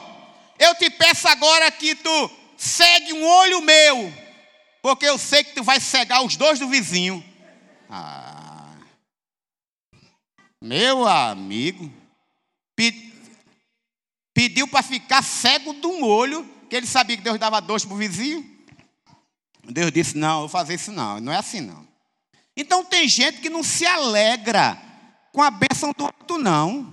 eu 0.59 0.75
te 0.75 0.91
peço 0.91 1.27
agora 1.27 1.71
que 1.71 1.95
tu 1.95 2.31
segue 2.55 3.15
um 3.15 3.25
olho 3.27 3.63
meu, 3.63 4.13
porque 4.83 5.07
eu 5.07 5.17
sei 5.17 5.43
que 5.43 5.55
tu 5.55 5.65
vai 5.65 5.81
cegar 5.81 6.23
os 6.23 6.37
dois 6.37 6.59
do 6.59 6.69
vizinho. 6.69 7.25
Ah, 7.89 8.75
meu 10.63 11.09
amigo, 11.09 11.91
pediu 14.35 14.69
para 14.69 14.83
ficar 14.83 15.25
cego 15.25 15.73
de 15.73 15.87
um 15.87 16.05
olho, 16.05 16.45
que 16.69 16.77
ele 16.77 16.87
sabia 16.87 17.17
que 17.17 17.23
Deus 17.23 17.39
dava 17.39 17.63
dois 17.63 17.87
para 17.87 17.95
o 17.95 17.97
vizinho. 17.97 18.45
Deus 19.65 19.91
disse: 19.91 20.15
Não, 20.19 20.35
eu 20.35 20.41
vou 20.41 20.49
fazer 20.51 20.75
isso 20.75 20.93
não, 20.93 21.21
não 21.21 21.33
é 21.33 21.37
assim 21.37 21.63
não. 21.63 21.89
Então 22.55 22.85
tem 22.85 23.09
gente 23.09 23.41
que 23.41 23.49
não 23.49 23.63
se 23.63 23.87
alegra 23.87 24.86
com 25.37 25.43
a 25.43 25.51
bênção 25.51 25.93
do 25.93 26.05
outro, 26.05 26.39
não. 26.39 26.91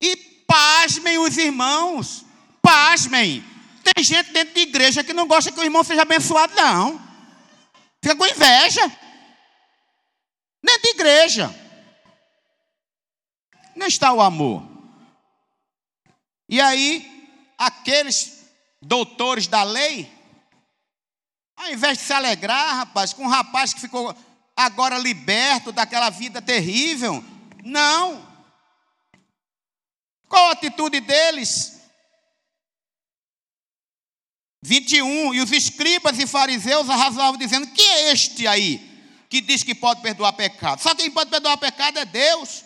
E 0.00 0.30
Pasmem 0.50 1.16
os 1.16 1.38
irmãos, 1.38 2.24
pasmem. 2.60 3.44
Tem 3.84 4.02
gente 4.02 4.32
dentro 4.32 4.52
de 4.52 4.62
igreja 4.62 5.04
que 5.04 5.12
não 5.12 5.28
gosta 5.28 5.52
que 5.52 5.60
o 5.60 5.62
irmão 5.62 5.84
seja 5.84 6.02
abençoado, 6.02 6.52
não. 6.56 7.00
Fica 8.02 8.16
com 8.16 8.26
inveja. 8.26 8.80
Dentro 10.60 10.82
de 10.82 10.88
igreja. 10.88 11.54
Não 13.76 13.86
está 13.86 14.12
o 14.12 14.20
amor. 14.20 14.68
E 16.48 16.60
aí, 16.60 17.30
aqueles 17.56 18.44
doutores 18.82 19.46
da 19.46 19.62
lei, 19.62 20.12
ao 21.56 21.70
invés 21.70 21.96
de 21.98 22.02
se 22.02 22.12
alegrar, 22.12 22.74
rapaz, 22.74 23.12
com 23.12 23.22
um 23.22 23.28
rapaz 23.28 23.72
que 23.72 23.80
ficou 23.80 24.12
agora 24.64 24.98
liberto 24.98 25.72
daquela 25.72 26.10
vida 26.10 26.40
terrível, 26.40 27.24
não. 27.64 28.28
Qual 30.28 30.48
a 30.48 30.52
atitude 30.52 31.00
deles? 31.00 31.80
21. 34.62 35.34
E 35.34 35.40
os 35.40 35.50
escribas 35.52 36.18
e 36.18 36.26
fariseus 36.26 36.88
arrasavam 36.88 37.36
dizendo: 37.36 37.66
Quem 37.72 37.88
é 37.88 38.12
este 38.12 38.46
aí 38.46 38.88
que 39.28 39.40
diz 39.40 39.62
que 39.62 39.74
pode 39.74 40.02
perdoar 40.02 40.32
pecado? 40.32 40.80
Só 40.80 40.94
quem 40.94 41.10
pode 41.10 41.30
perdoar 41.30 41.56
pecado 41.56 41.98
é 41.98 42.04
Deus. 42.04 42.64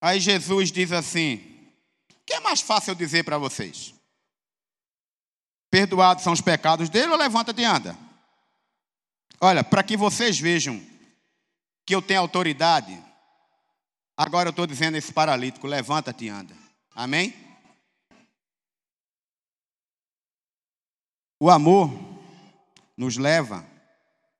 Aí 0.00 0.20
Jesus 0.20 0.70
diz 0.70 0.92
assim: 0.92 1.36
O 2.10 2.24
que 2.26 2.34
é 2.34 2.40
mais 2.40 2.60
fácil 2.60 2.92
eu 2.92 2.94
dizer 2.94 3.24
para 3.24 3.38
vocês? 3.38 3.94
Perdoados 5.70 6.22
são 6.22 6.32
os 6.32 6.40
pecados 6.40 6.88
dele 6.88 7.10
ou 7.10 7.18
levanta-te 7.18 7.62
e 7.62 7.64
anda? 7.64 8.03
Olha, 9.44 9.62
para 9.62 9.82
que 9.82 9.96
vocês 9.96 10.38
vejam 10.38 10.80
que 11.86 11.94
eu 11.94 12.00
tenho 12.00 12.20
autoridade, 12.20 12.98
Agora 14.16 14.48
eu 14.48 14.50
estou 14.50 14.66
dizendo 14.66 14.94
a 14.94 14.98
esse 14.98 15.12
paralítico: 15.12 15.66
levanta-te 15.66 16.26
e 16.26 16.28
anda. 16.28 16.56
Amém? 16.94 17.34
O 21.40 21.50
amor 21.50 21.90
nos 22.96 23.16
leva 23.16 23.66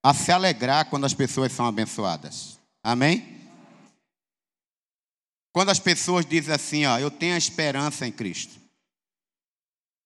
a 0.03 0.14
se 0.14 0.31
alegrar 0.31 0.88
quando 0.88 1.05
as 1.05 1.14
pessoas 1.14 1.53
são 1.53 1.67
abençoadas. 1.67 2.59
Amém? 2.83 3.43
Quando 5.53 5.71
as 5.71 5.81
pessoas 5.81 6.25
dizem 6.25 6.55
assim, 6.55 6.87
ó, 6.87 6.99
eu 6.99 7.11
tenho 7.11 7.35
a 7.35 7.38
esperança 7.38 8.07
em 8.07 8.12
Cristo. 8.12 8.61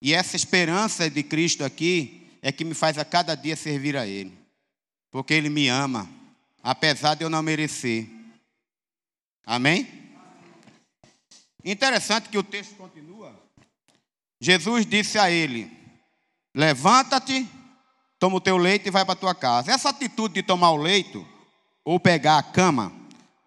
E 0.01 0.15
essa 0.15 0.37
esperança 0.37 1.11
de 1.11 1.23
Cristo 1.23 1.65
aqui 1.65 2.39
é 2.41 2.53
que 2.53 2.65
me 2.65 2.75
faz 2.75 2.99
a 2.99 3.05
cada 3.05 3.35
dia 3.35 3.57
servir 3.57 3.97
a 3.97 4.07
Ele. 4.07 4.37
Porque 5.11 5.35
Ele 5.35 5.49
me 5.49 5.68
ama, 5.68 6.09
apesar 6.62 7.14
de 7.14 7.25
eu 7.25 7.31
não 7.31 7.42
merecer. 7.42 8.09
Amém? 9.44 9.88
Interessante 11.64 12.29
que 12.29 12.38
o 12.38 12.42
texto 12.42 12.77
continua. 12.77 13.35
Jesus 14.40 14.87
disse 14.87 15.18
a 15.18 15.31
ele: 15.31 15.71
Levanta-te, 16.55 17.49
toma 18.18 18.37
o 18.37 18.40
teu 18.40 18.57
leito 18.57 18.87
e 18.87 18.90
vai 18.90 19.05
para 19.05 19.14
a 19.14 19.16
tua 19.16 19.35
casa. 19.35 19.73
Essa 19.73 19.88
atitude 19.88 20.35
de 20.35 20.42
tomar 20.42 20.71
o 20.71 20.77
leito 20.77 21.27
ou 21.85 21.99
pegar 21.99 22.38
a 22.38 22.42
cama 22.42 22.92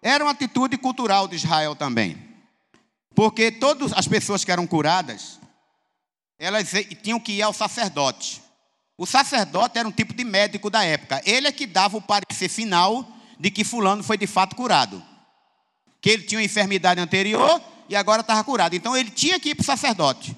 era 0.02 0.24
uma 0.24 0.32
atitude 0.32 0.76
cultural 0.76 1.28
de 1.28 1.36
Israel 1.36 1.76
também. 1.76 2.16
Porque 3.14 3.52
todas 3.52 3.92
as 3.92 4.08
pessoas 4.08 4.44
que 4.44 4.50
eram 4.50 4.66
curadas, 4.66 5.38
elas 6.38 6.70
tinham 7.02 7.20
que 7.20 7.32
ir 7.32 7.42
ao 7.42 7.52
sacerdote. 7.52 8.41
O 9.02 9.06
sacerdote 9.06 9.80
era 9.80 9.88
um 9.88 9.90
tipo 9.90 10.14
de 10.14 10.22
médico 10.22 10.70
da 10.70 10.84
época. 10.84 11.20
Ele 11.24 11.48
é 11.48 11.50
que 11.50 11.66
dava 11.66 11.96
o 11.96 12.00
parecer 12.00 12.48
final 12.48 13.04
de 13.36 13.50
que 13.50 13.64
fulano 13.64 14.00
foi 14.00 14.16
de 14.16 14.28
fato 14.28 14.54
curado 14.54 15.02
que 16.00 16.08
ele 16.08 16.22
tinha 16.22 16.38
uma 16.38 16.44
enfermidade 16.44 17.00
anterior 17.00 17.60
e 17.88 17.96
agora 17.96 18.20
estava 18.20 18.44
curado. 18.44 18.76
Então 18.76 18.96
ele 18.96 19.10
tinha 19.10 19.40
que 19.40 19.48
ir 19.48 19.54
para 19.56 19.62
o 19.62 19.66
sacerdote. 19.66 20.36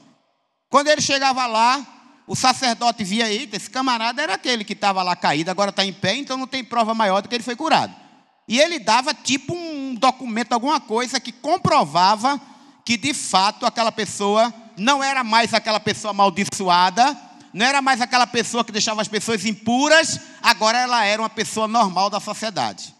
Quando 0.70 0.88
ele 0.88 1.02
chegava 1.02 1.44
lá, 1.44 1.86
o 2.26 2.34
sacerdote 2.34 3.04
via 3.04 3.26
aí, 3.26 3.46
esse 3.52 3.68
camarada 3.68 4.22
era 4.22 4.32
aquele 4.32 4.64
que 4.64 4.72
estava 4.72 5.02
lá 5.02 5.14
caído, 5.14 5.50
agora 5.50 5.68
está 5.68 5.84
em 5.84 5.92
pé, 5.92 6.14
então 6.14 6.38
não 6.38 6.46
tem 6.46 6.64
prova 6.64 6.94
maior 6.94 7.20
do 7.20 7.28
que 7.28 7.34
ele 7.34 7.44
foi 7.44 7.56
curado. 7.56 7.94
E 8.48 8.58
ele 8.58 8.78
dava 8.78 9.12
tipo 9.12 9.54
um 9.54 9.94
documento, 9.94 10.54
alguma 10.54 10.80
coisa 10.80 11.20
que 11.20 11.32
comprovava 11.32 12.40
que 12.82 12.96
de 12.96 13.12
fato 13.12 13.66
aquela 13.66 13.92
pessoa 13.92 14.52
não 14.74 15.04
era 15.04 15.22
mais 15.22 15.52
aquela 15.52 15.78
pessoa 15.78 16.12
amaldiçoada, 16.12 17.33
não 17.54 17.64
era 17.64 17.80
mais 17.80 18.00
aquela 18.00 18.26
pessoa 18.26 18.64
que 18.64 18.72
deixava 18.72 19.00
as 19.00 19.06
pessoas 19.06 19.44
impuras, 19.44 20.18
agora 20.42 20.76
ela 20.76 21.04
era 21.04 21.22
uma 21.22 21.30
pessoa 21.30 21.68
normal 21.68 22.10
da 22.10 22.18
sociedade. 22.18 22.92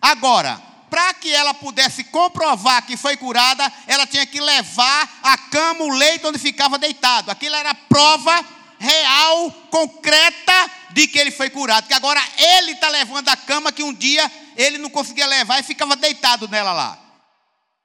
Agora, 0.00 0.62
para 0.88 1.12
que 1.14 1.32
ela 1.32 1.52
pudesse 1.52 2.04
comprovar 2.04 2.86
que 2.86 2.96
foi 2.96 3.16
curada, 3.16 3.70
ela 3.88 4.06
tinha 4.06 4.24
que 4.24 4.40
levar 4.40 5.18
a 5.24 5.36
cama, 5.36 5.82
o 5.82 5.90
leito 5.90 6.28
onde 6.28 6.38
ficava 6.38 6.78
deitado. 6.78 7.28
Aquilo 7.32 7.56
era 7.56 7.74
prova 7.74 8.44
real, 8.78 9.50
concreta, 9.68 10.70
de 10.90 11.08
que 11.08 11.18
ele 11.18 11.32
foi 11.32 11.50
curado. 11.50 11.88
Que 11.88 11.94
agora 11.94 12.22
ele 12.36 12.72
está 12.72 12.88
levando 12.88 13.28
a 13.30 13.36
cama 13.36 13.72
que 13.72 13.82
um 13.82 13.92
dia 13.92 14.30
ele 14.56 14.78
não 14.78 14.90
conseguia 14.90 15.26
levar 15.26 15.58
e 15.58 15.64
ficava 15.64 15.96
deitado 15.96 16.46
nela 16.46 16.72
lá. 16.72 16.98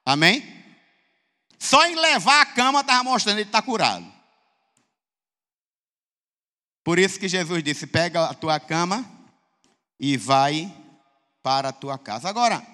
Amém? 0.06 0.46
Só 1.58 1.84
em 1.86 1.96
levar 1.96 2.42
a 2.42 2.46
cama 2.46 2.82
estava 2.82 3.02
mostrando 3.02 3.34
que 3.36 3.42
ele 3.42 3.48
está 3.48 3.60
curado. 3.60 4.17
Por 6.88 6.98
isso 6.98 7.20
que 7.20 7.28
Jesus 7.28 7.62
disse: 7.62 7.86
pega 7.86 8.24
a 8.24 8.32
tua 8.32 8.58
cama 8.58 9.04
e 10.00 10.16
vai 10.16 10.74
para 11.42 11.68
a 11.68 11.72
tua 11.72 11.98
casa. 11.98 12.30
Agora, 12.30 12.66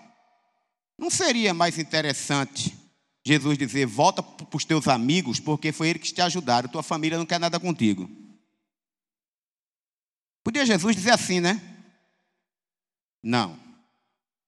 Não 0.96 1.11
seria 1.11 1.53
mais 1.53 1.81
interessante 1.81 2.79
Jesus 3.27 3.59
dizer: 3.59 3.87
volta 3.87 4.22
para 4.22 4.57
os 4.57 4.64
teus 4.64 4.87
amigos, 4.87 5.40
porque 5.40 5.72
foi 5.72 5.88
eles 5.88 6.03
que 6.03 6.14
te 6.14 6.22
ajudaram, 6.22 6.68
tua 6.68 6.85
família 6.85 7.18
não 7.18 7.27
quer 7.27 7.40
nada 7.40 7.59
contigo. 7.59 8.09
Podia 10.44 10.64
Jesus 10.64 10.94
dizer 10.94 11.11
assim, 11.11 11.40
né? 11.40 11.61
Não. 13.20 13.59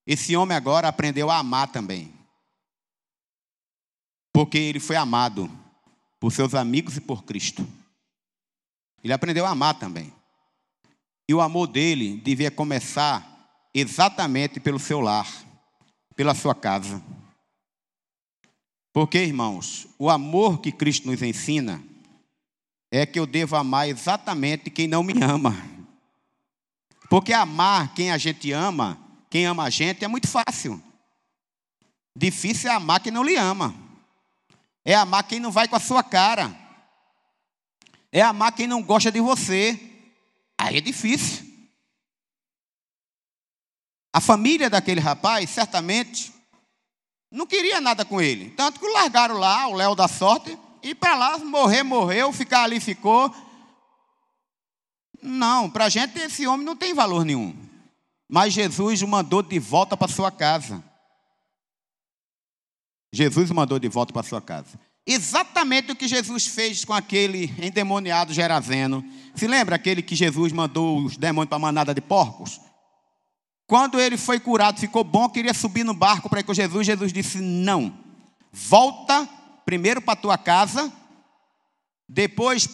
Esse 0.07 0.37
homem 0.37 0.57
agora 0.57 0.87
aprendeu 0.87 1.29
a 1.29 1.39
amar 1.39 1.73
também. 1.73 2.15
Porque 4.33 4.59
ele 4.59 4.79
foi 4.79 4.95
amado 4.95 5.51
por 6.21 6.31
seus 6.31 6.55
amigos 6.55 6.97
e 6.97 7.01
por 7.01 7.25
Cristo. 7.25 7.67
Ele 9.03 9.13
aprendeu 9.13 9.47
a 9.47 9.51
amar 9.51 9.79
também. 9.79 10.13
E 11.29 11.35
o 11.35 11.41
amor 11.41 11.67
dele 11.67 12.19
devia 12.19 12.51
começar 12.51 13.37
exatamente 13.75 14.61
pelo 14.61 14.79
seu 14.79 15.01
lar, 15.01 15.29
pela 16.15 16.35
sua 16.35 16.55
casa. 16.55 17.03
Porque, 18.93 19.19
irmãos, 19.19 19.87
o 19.99 20.09
amor 20.09 20.61
que 20.61 20.73
Cristo 20.73 21.07
nos 21.07 21.21
ensina 21.21 21.83
é 22.91 23.05
que 23.05 23.19
eu 23.19 23.27
devo 23.27 23.57
amar 23.57 23.89
exatamente 23.89 24.71
quem 24.71 24.87
não 24.87 25.03
me 25.03 25.13
ama. 25.23 25.55
Porque 27.11 27.33
amar 27.33 27.95
quem 27.95 28.11
a 28.11 28.19
gente 28.19 28.51
ama, 28.53 28.99
quem 29.29 29.45
ama 29.45 29.65
a 29.65 29.71
gente, 29.71 30.05
é 30.05 30.09
muito 30.09 30.29
fácil. 30.29 30.83
Difícil 32.17 32.71
é 32.71 32.75
amar 32.75 33.01
quem 33.01 33.13
não 33.13 33.23
lhe 33.23 33.37
ama. 33.37 33.75
É 34.85 34.95
amar 34.95 35.25
quem 35.25 35.39
não 35.39 35.51
vai 35.51 35.69
com 35.69 35.77
a 35.77 35.81
sua 35.81 36.03
cara. 36.03 36.66
É 38.13 38.23
amar 38.23 38.53
quem 38.53 38.67
não 38.67 38.83
gosta 38.83 39.11
de 39.11 39.21
você. 39.21 39.79
Aí 40.59 40.79
é 40.79 40.81
difícil. 40.81 41.47
A 44.13 44.21
família 44.21 44.71
daquele 44.71 45.01
rapaz, 45.01 45.51
certamente, 45.51 46.33
não 47.31 47.47
queria 47.47 47.81
nada 47.81 48.05
com 48.05 48.21
ele. 48.21 48.51
Tanto 48.51 48.81
que 48.81 48.89
largaram 48.89 49.37
lá 49.37 49.69
o 49.69 49.75
Léo 49.75 49.95
da 49.95 50.09
sorte 50.09 50.59
e 50.83 50.95
para 50.95 51.17
lá 51.17 51.39
morrer, 51.39 51.83
morreu, 51.83 52.33
ficar 52.33 52.63
ali, 52.63 52.81
ficou. 52.81 53.35
Não, 55.21 55.69
para 55.69 55.87
a 55.87 55.89
gente 55.89 56.19
esse 56.19 56.47
homem 56.47 56.65
não 56.65 56.77
tem 56.77 56.95
valor 56.95 57.25
nenhum. 57.25 57.55
Mas 58.29 58.55
Jesus 58.55 59.03
o 59.03 59.09
mandou 59.09 59.43
de 59.43 59.59
volta 59.59 59.97
para 59.97 60.09
sua 60.09 60.31
casa. 60.31 60.83
Jesus 63.13 63.51
o 63.51 63.55
mandou 63.55 63.79
de 63.79 63.89
volta 63.89 64.13
para 64.13 64.23
sua 64.23 64.41
casa. 64.41 64.79
Exatamente 65.07 65.93
o 65.93 65.97
que 65.97 66.09
Jesus 66.09 66.49
fez 66.49 66.85
com 66.85 66.93
aquele 66.93 67.55
endemoniado 67.63 68.33
Gerazeno. 68.33 69.05
Se 69.37 69.47
lembra 69.47 69.77
aquele 69.77 70.03
que 70.03 70.17
Jesus 70.17 70.53
mandou 70.53 71.05
os 71.05 71.17
demônios 71.17 71.49
para 71.49 71.57
a 71.57 71.61
manada 71.61 71.95
de 71.95 72.01
porcos? 72.01 72.61
Quando 73.69 74.01
ele 74.01 74.17
foi 74.17 74.41
curado, 74.41 74.81
ficou 74.81 75.05
bom, 75.05 75.29
queria 75.29 75.55
subir 75.55 75.85
no 75.85 75.95
barco 75.95 76.29
para 76.29 76.41
ir 76.41 76.45
com 76.45 76.53
Jesus. 76.53 76.87
Jesus 76.87 77.13
disse: 77.13 77.39
Não, 77.39 77.97
volta 78.53 79.29
primeiro 79.65 80.01
para 80.01 80.17
tua 80.17 80.37
casa, 80.37 80.93
depois 82.09 82.69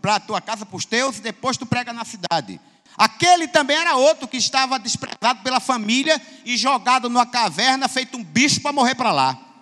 para 0.00 0.20
tua 0.20 0.40
casa 0.40 0.66
para 0.66 0.76
os 0.76 0.84
teus, 0.84 1.20
depois 1.20 1.56
tu 1.56 1.64
prega 1.64 1.92
na 1.92 2.04
cidade. 2.04 2.60
Aquele 2.96 3.48
também 3.48 3.76
era 3.76 3.96
outro 3.96 4.28
que 4.28 4.36
estava 4.36 4.78
desprezado 4.78 5.42
pela 5.42 5.60
família 5.60 6.20
e 6.44 6.56
jogado 6.56 7.08
numa 7.08 7.26
caverna, 7.26 7.88
feito 7.88 8.16
um 8.16 8.24
bicho 8.24 8.60
para 8.60 8.72
morrer 8.72 8.94
para 8.94 9.12
lá. 9.12 9.53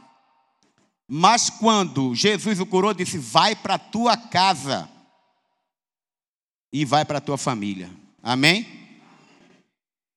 Mas 1.15 1.51
quando 1.51 2.15
Jesus 2.15 2.59
o 2.59 2.65
curou, 2.65 2.95
disse: 2.95 3.19
Vai 3.19 3.55
para 3.55 3.75
a 3.75 3.79
tua 3.79 4.17
casa 4.17 4.89
e 6.73 6.87
vai 6.87 7.05
para 7.05 7.19
a 7.19 7.21
tua 7.21 7.37
família. 7.37 7.91
Amém? 8.23 8.67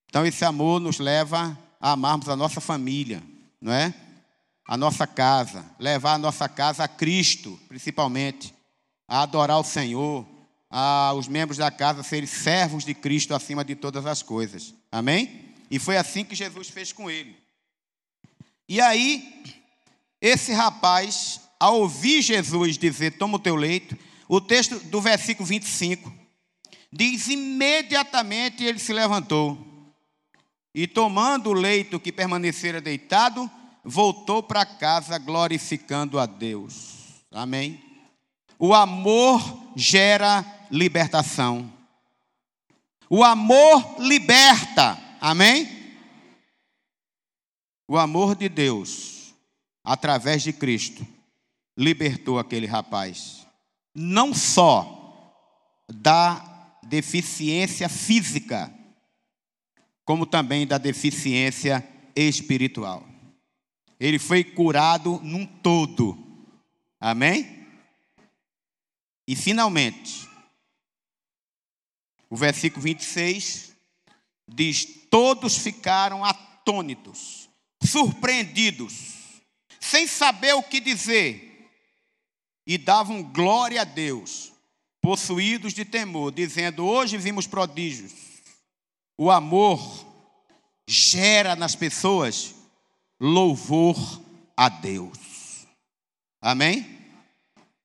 Então 0.08 0.26
esse 0.26 0.46
amor 0.46 0.80
nos 0.80 1.00
leva 1.00 1.60
a 1.82 1.92
amarmos 1.92 2.30
a 2.30 2.36
nossa 2.38 2.62
família, 2.62 3.22
não 3.60 3.74
é? 3.74 3.94
A 4.66 4.78
nossa 4.78 5.06
casa, 5.06 5.70
levar 5.78 6.14
a 6.14 6.18
nossa 6.18 6.48
casa 6.48 6.86
a 6.86 6.88
Cristo, 6.88 7.60
principalmente, 7.68 8.56
a 9.06 9.24
adorar 9.24 9.60
o 9.60 9.66
Senhor, 9.66 10.26
a 10.70 11.12
os 11.14 11.28
membros 11.28 11.58
da 11.58 11.70
casa 11.70 12.04
serem 12.04 12.26
servos 12.26 12.86
de 12.86 12.94
Cristo 12.94 13.36
acima 13.36 13.66
de 13.66 13.76
todas 13.76 14.06
as 14.06 14.24
coisas. 14.24 14.74
Amém? 14.90 15.54
E 15.70 15.78
foi 15.78 15.98
assim 15.98 16.24
que 16.24 16.36
Jesus 16.36 16.70
fez 16.70 16.94
com 16.94 17.12
ele. 17.12 17.38
E 18.70 18.80
aí, 18.80 19.65
esse 20.28 20.52
rapaz, 20.54 21.42
ao 21.60 21.82
ouvir 21.82 22.22
Jesus 22.22 22.78
dizer: 22.78 23.12
Toma 23.12 23.36
o 23.36 23.40
teu 23.40 23.56
leito, 23.56 23.98
o 24.28 24.42
texto 24.42 24.80
do 24.86 25.00
versículo 25.00 25.46
25 25.46 26.12
diz: 26.92 27.28
Imediatamente 27.28 28.64
ele 28.64 28.80
se 28.80 28.92
levantou 28.94 29.58
e 30.74 30.88
tomando 30.88 31.52
o 31.52 31.54
leito 31.54 32.00
que 32.00 32.12
permanecera 32.12 32.82
deitado, 32.82 33.50
voltou 33.84 34.42
para 34.42 34.66
casa 34.66 35.18
glorificando 35.18 36.20
a 36.20 36.26
Deus. 36.26 37.24
Amém. 37.32 37.82
O 38.58 38.74
amor 38.74 39.42
gera 39.76 40.44
libertação. 40.72 41.72
O 43.10 43.24
amor 43.24 43.98
liberta. 44.00 44.98
Amém? 45.22 45.70
O 47.88 47.98
amor 47.98 48.36
de 48.36 48.50
Deus, 48.50 49.15
através 49.86 50.42
de 50.42 50.52
Cristo, 50.52 51.06
libertou 51.78 52.40
aquele 52.40 52.66
rapaz. 52.66 53.46
Não 53.94 54.34
só 54.34 54.96
da 55.88 56.80
deficiência 56.84 57.88
física, 57.88 58.74
como 60.04 60.26
também 60.26 60.66
da 60.66 60.78
deficiência 60.78 61.88
espiritual. 62.16 63.06
Ele 64.00 64.20
foi 64.20 64.44
curado 64.44 65.20
num 65.24 65.46
todo. 65.46 66.18
Amém? 67.00 67.66
E 69.28 69.36
finalmente, 69.36 70.28
o 72.30 72.36
versículo 72.36 72.84
26 72.84 73.74
diz: 74.48 74.86
Todos 75.10 75.58
ficaram 75.58 76.24
atônitos, 76.24 77.50
surpreendidos, 77.82 79.25
sem 79.86 80.08
saber 80.08 80.54
o 80.54 80.64
que 80.64 80.80
dizer, 80.80 81.70
e 82.68 82.78
davam 82.78 83.24
glória 83.24 83.82
a 83.82 83.86
Deus, 83.86 84.52
possuídos 85.02 85.74
de 85.74 85.86
temor, 85.86 86.32
dizendo: 86.32 86.86
Hoje 86.86 87.18
vimos 87.18 87.48
prodígios 87.48 88.26
o 89.18 89.32
amor 89.32 89.80
gera 90.88 91.56
nas 91.56 91.76
pessoas 91.76 92.54
louvor 93.20 93.96
a 94.56 94.70
Deus. 94.70 95.66
Amém? 96.42 96.86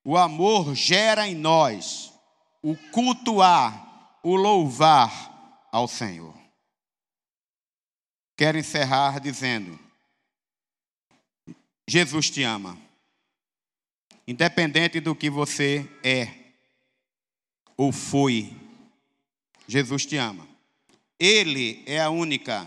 O 0.05 0.17
amor 0.17 0.75
gera 0.75 1.29
em 1.29 1.35
nós 1.35 2.13
o 2.63 2.77
cultuar, 2.93 4.19
o 4.23 4.35
louvar 4.35 5.69
ao 5.73 5.87
Senhor. 5.87 6.35
Quero 8.37 8.59
encerrar 8.59 9.21
dizendo: 9.21 9.79
Jesus 11.91 12.31
te 12.31 12.45
ama. 12.45 12.79
Independente 14.25 15.01
do 15.01 15.13
que 15.13 15.29
você 15.29 15.91
é 16.05 16.33
ou 17.77 17.91
foi, 17.91 18.57
Jesus 19.67 20.07
te 20.07 20.17
ama. 20.17 20.47
Ele 21.19 21.83
é 21.87 22.01
a 22.01 22.09
única 22.09 22.65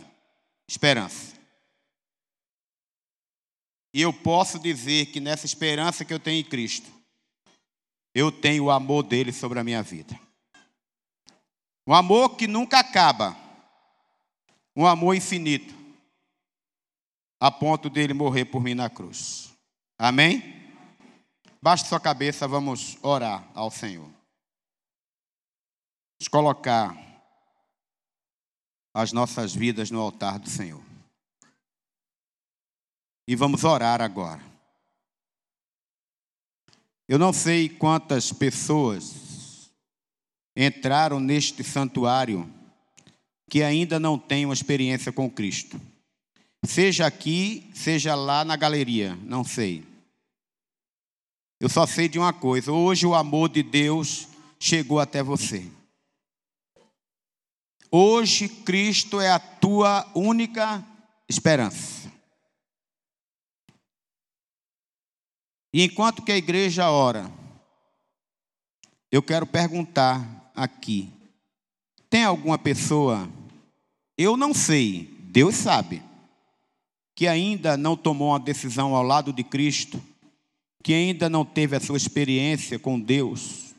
esperança. 0.67 1.37
E 3.93 4.01
eu 4.01 4.11
posso 4.11 4.59
dizer 4.59 5.05
que 5.05 5.21
nessa 5.21 5.45
esperança 5.45 6.03
que 6.03 6.13
eu 6.13 6.19
tenho 6.19 6.41
em 6.41 6.43
Cristo, 6.43 6.91
eu 8.13 8.29
tenho 8.29 8.65
o 8.65 8.71
amor 8.71 9.03
dele 9.03 9.31
sobre 9.31 9.57
a 9.57 9.63
minha 9.63 9.81
vida. 9.81 10.19
Um 11.87 11.93
amor 11.93 12.35
que 12.35 12.45
nunca 12.45 12.79
acaba. 12.79 13.37
Um 14.75 14.85
amor 14.85 15.15
infinito. 15.15 15.82
A 17.43 17.51
ponto 17.51 17.89
dele 17.89 18.13
morrer 18.13 18.45
por 18.45 18.63
mim 18.63 18.73
na 18.73 18.89
cruz. 18.89 19.51
Amém? 19.99 20.41
Baixe 21.61 21.83
sua 21.83 21.99
cabeça, 21.99 22.47
vamos 22.47 22.97
orar 23.01 23.45
ao 23.53 23.69
Senhor. 23.69 24.05
Vamos 24.05 26.29
colocar 26.31 26.95
as 28.93 29.11
nossas 29.11 29.53
vidas 29.53 29.91
no 29.91 29.99
altar 29.99 30.39
do 30.39 30.49
Senhor. 30.49 30.81
E 33.27 33.35
vamos 33.35 33.65
orar 33.65 34.01
agora. 34.01 34.41
Eu 37.09 37.19
não 37.19 37.33
sei 37.33 37.67
quantas 37.67 38.31
pessoas 38.31 39.69
entraram 40.55 41.19
neste 41.19 41.61
santuário 41.61 42.49
que 43.49 43.61
ainda 43.61 43.99
não 43.99 44.17
têm 44.17 44.45
uma 44.45 44.53
experiência 44.53 45.11
com 45.11 45.29
Cristo. 45.29 45.77
Seja 46.65 47.05
aqui, 47.05 47.69
seja 47.75 48.15
lá 48.15 48.45
na 48.45 48.55
galeria, 48.55 49.15
não 49.23 49.43
sei. 49.43 49.85
Eu 51.59 51.67
só 51.67 51.85
sei 51.85 52.07
de 52.07 52.17
uma 52.17 52.31
coisa: 52.31 52.71
hoje 52.71 53.05
o 53.05 53.13
amor 53.13 53.49
de 53.49 53.61
Deus 53.61 54.29
chegou 54.57 54.99
até 54.99 55.21
você. 55.21 55.69
Hoje 57.91 58.47
Cristo 58.47 59.19
é 59.19 59.29
a 59.29 59.39
tua 59.39 60.09
única 60.15 60.83
esperança. 61.27 62.11
E 65.73 65.83
enquanto 65.83 66.23
que 66.23 66.31
a 66.31 66.37
igreja 66.37 66.89
ora, 66.89 67.29
eu 69.11 69.21
quero 69.21 69.45
perguntar 69.45 70.51
aqui: 70.55 71.11
tem 72.09 72.23
alguma 72.23 72.57
pessoa? 72.57 73.29
Eu 74.17 74.37
não 74.37 74.53
sei, 74.53 75.05
Deus 75.23 75.55
sabe 75.55 76.12
que 77.23 77.27
ainda 77.29 77.77
não 77.77 77.95
tomou 77.95 78.31
uma 78.31 78.39
decisão 78.39 78.93
ao 78.93 79.01
lado 79.01 79.31
de 79.31 79.45
Cristo, 79.45 80.03
que 80.83 80.93
ainda 80.93 81.29
não 81.29 81.45
teve 81.45 81.73
a 81.73 81.79
sua 81.79 81.95
experiência 81.95 82.77
com 82.77 82.99
Deus 82.99 83.73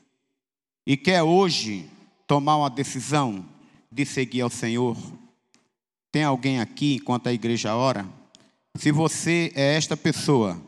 e 0.87 0.97
quer 0.97 1.23
hoje 1.23 1.85
tomar 2.27 2.57
uma 2.57 2.71
decisão 2.71 3.45
de 3.93 4.07
seguir 4.07 4.41
ao 4.41 4.49
Senhor? 4.49 4.97
Tem 6.11 6.25
alguém 6.25 6.59
aqui 6.59 6.95
enquanto 6.95 7.27
a 7.27 7.35
igreja 7.35 7.77
ora? 7.77 8.09
Se 8.77 8.91
você 8.91 9.53
é 9.55 9.77
esta 9.77 9.95
pessoa, 9.95 10.59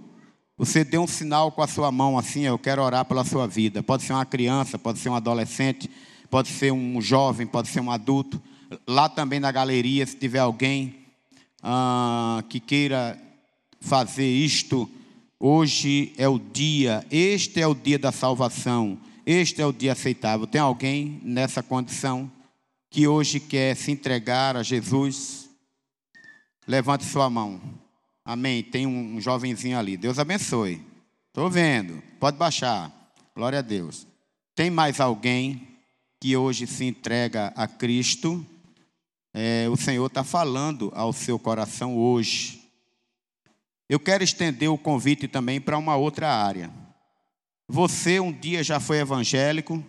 você 0.54 0.84
dê 0.84 0.98
um 0.98 1.06
sinal 1.06 1.50
com 1.50 1.62
a 1.62 1.66
sua 1.66 1.90
mão 1.90 2.18
assim, 2.18 2.42
eu 2.42 2.58
quero 2.58 2.82
orar 2.82 3.06
pela 3.06 3.24
sua 3.24 3.46
vida. 3.46 3.82
Pode 3.82 4.02
ser 4.02 4.12
uma 4.12 4.26
criança, 4.26 4.78
pode 4.78 4.98
ser 4.98 5.08
um 5.08 5.14
adolescente, 5.14 5.90
pode 6.28 6.48
ser 6.48 6.74
um 6.74 7.00
jovem, 7.00 7.46
pode 7.46 7.68
ser 7.68 7.80
um 7.80 7.90
adulto. 7.90 8.38
Lá 8.86 9.08
também 9.08 9.40
na 9.40 9.50
galeria, 9.50 10.04
se 10.04 10.14
tiver 10.14 10.40
alguém 10.40 11.05
ah, 11.62 12.42
que 12.48 12.60
queira 12.60 13.20
fazer 13.80 14.28
isto, 14.28 14.88
hoje 15.38 16.12
é 16.16 16.28
o 16.28 16.38
dia, 16.38 17.06
este 17.10 17.60
é 17.60 17.66
o 17.66 17.74
dia 17.74 17.98
da 17.98 18.12
salvação, 18.12 18.98
este 19.24 19.60
é 19.60 19.66
o 19.66 19.72
dia 19.72 19.92
aceitável. 19.92 20.46
Tem 20.46 20.60
alguém 20.60 21.20
nessa 21.22 21.62
condição 21.62 22.30
que 22.90 23.06
hoje 23.06 23.40
quer 23.40 23.76
se 23.76 23.90
entregar 23.90 24.56
a 24.56 24.62
Jesus? 24.62 25.48
Levante 26.66 27.04
sua 27.04 27.28
mão. 27.28 27.60
Amém. 28.24 28.62
Tem 28.62 28.86
um 28.86 29.20
jovenzinho 29.20 29.78
ali. 29.78 29.96
Deus 29.96 30.18
abençoe. 30.18 30.82
Estou 31.28 31.50
vendo. 31.50 32.02
Pode 32.18 32.36
baixar. 32.36 32.90
Glória 33.34 33.58
a 33.58 33.62
Deus. 33.62 34.06
Tem 34.54 34.70
mais 34.70 35.00
alguém 35.00 35.68
que 36.20 36.36
hoje 36.36 36.66
se 36.66 36.84
entrega 36.84 37.52
a 37.54 37.68
Cristo? 37.68 38.44
É, 39.38 39.68
o 39.68 39.76
Senhor 39.76 40.06
está 40.06 40.24
falando 40.24 40.90
ao 40.94 41.12
seu 41.12 41.38
coração 41.38 41.94
hoje. 41.94 42.62
Eu 43.86 44.00
quero 44.00 44.24
estender 44.24 44.70
o 44.70 44.78
convite 44.78 45.28
também 45.28 45.60
para 45.60 45.76
uma 45.76 45.94
outra 45.94 46.34
área. 46.34 46.72
Você 47.68 48.18
um 48.18 48.32
dia 48.32 48.64
já 48.64 48.80
foi 48.80 48.96
evangélico, 48.96 49.84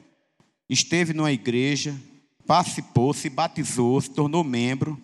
esteve 0.69 1.13
numa 1.13 1.31
igreja, 1.31 1.95
participou, 2.45 3.13
se 3.13 3.29
batizou, 3.29 4.01
se 4.01 4.09
tornou 4.09 4.43
membro, 4.43 5.01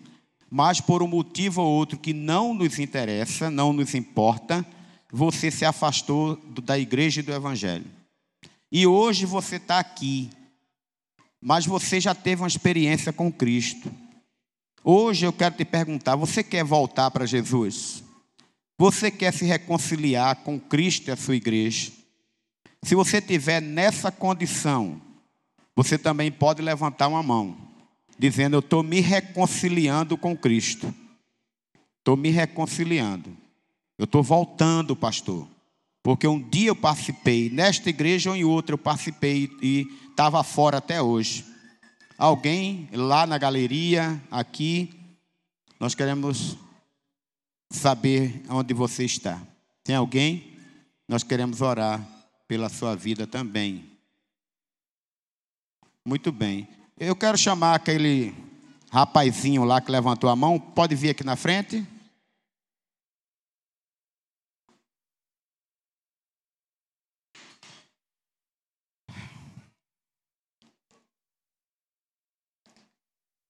mas 0.50 0.78
por 0.78 1.02
um 1.02 1.08
motivo 1.08 1.62
ou 1.62 1.72
outro 1.72 1.98
que 1.98 2.12
não 2.12 2.52
nos 2.52 2.78
interessa, 2.78 3.50
não 3.50 3.72
nos 3.72 3.94
importa, 3.94 4.62
você 5.10 5.50
se 5.50 5.64
afastou 5.64 6.36
da 6.62 6.78
igreja 6.78 7.20
e 7.20 7.24
do 7.24 7.32
evangelho. 7.32 7.86
E 8.70 8.86
hoje 8.86 9.24
você 9.24 9.56
está 9.56 9.78
aqui, 9.78 10.28
mas 11.40 11.64
você 11.64 11.98
já 11.98 12.14
teve 12.14 12.42
uma 12.42 12.48
experiência 12.48 13.10
com 13.10 13.32
Cristo. 13.32 14.03
Hoje 14.86 15.24
eu 15.24 15.32
quero 15.32 15.54
te 15.54 15.64
perguntar: 15.64 16.14
você 16.14 16.44
quer 16.44 16.62
voltar 16.62 17.10
para 17.10 17.24
Jesus? 17.24 18.04
Você 18.76 19.10
quer 19.10 19.32
se 19.32 19.46
reconciliar 19.46 20.36
com 20.36 20.60
Cristo 20.60 21.08
e 21.08 21.10
a 21.10 21.16
sua 21.16 21.36
igreja? 21.36 21.90
Se 22.82 22.94
você 22.94 23.16
estiver 23.16 23.62
nessa 23.62 24.12
condição, 24.12 25.00
você 25.74 25.96
também 25.96 26.30
pode 26.30 26.60
levantar 26.60 27.08
uma 27.08 27.22
mão 27.22 27.56
dizendo: 28.18 28.56
Eu 28.56 28.60
estou 28.60 28.82
me 28.82 29.00
reconciliando 29.00 30.18
com 30.18 30.36
Cristo. 30.36 30.94
Estou 32.00 32.14
me 32.14 32.28
reconciliando. 32.28 33.34
Eu 33.98 34.04
estou 34.04 34.22
voltando, 34.22 34.94
pastor. 34.94 35.48
Porque 36.02 36.28
um 36.28 36.38
dia 36.38 36.68
eu 36.68 36.76
participei, 36.76 37.48
nesta 37.48 37.88
igreja 37.88 38.28
ou 38.28 38.36
em 38.36 38.44
outra 38.44 38.74
eu 38.74 38.78
participei 38.78 39.50
e 39.62 39.86
estava 40.10 40.44
fora 40.44 40.76
até 40.76 41.00
hoje. 41.00 41.53
Alguém 42.16 42.88
lá 42.92 43.26
na 43.26 43.38
galeria, 43.38 44.22
aqui, 44.30 44.94
nós 45.80 45.94
queremos 45.94 46.56
saber 47.70 48.42
onde 48.48 48.72
você 48.72 49.04
está. 49.04 49.40
Tem 49.82 49.96
alguém? 49.96 50.56
Nós 51.08 51.22
queremos 51.22 51.60
orar 51.60 52.06
pela 52.46 52.68
sua 52.68 52.94
vida 52.94 53.26
também. 53.26 53.90
Muito 56.04 56.30
bem. 56.30 56.68
Eu 56.98 57.16
quero 57.16 57.36
chamar 57.36 57.74
aquele 57.74 58.34
rapazinho 58.90 59.64
lá 59.64 59.80
que 59.80 59.90
levantou 59.90 60.30
a 60.30 60.36
mão. 60.36 60.58
Pode 60.60 60.94
vir 60.94 61.10
aqui 61.10 61.24
na 61.24 61.34
frente. 61.34 61.84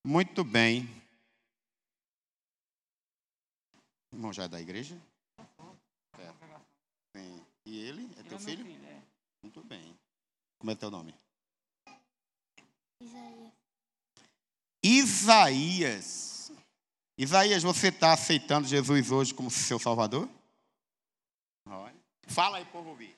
Muito 0.06 0.44
bem. 0.44 0.84
O 4.12 4.16
irmão 4.16 4.32
já 4.34 4.44
é 4.44 4.48
da 4.48 4.60
igreja? 4.60 5.00
É. 6.18 6.32
Sim. 7.16 7.46
E 7.64 7.78
ele? 7.80 8.10
É 8.18 8.22
teu 8.24 8.38
filho? 8.38 8.70
É. 8.84 9.02
Muito 9.42 9.64
bem. 9.64 9.98
Como 10.58 10.70
é 10.70 10.74
teu 10.74 10.90
nome? 10.90 11.14
Isaías. 14.82 16.52
Isaías, 17.16 17.62
você 17.62 17.88
está 17.88 18.12
aceitando 18.12 18.68
Jesus 18.68 19.10
hoje 19.10 19.32
como 19.32 19.50
seu 19.50 19.78
Salvador? 19.78 20.28
Olha. 21.66 21.96
Fala 22.26 22.58
aí, 22.58 22.64
povo 22.66 22.90
ouvir. 22.90 23.16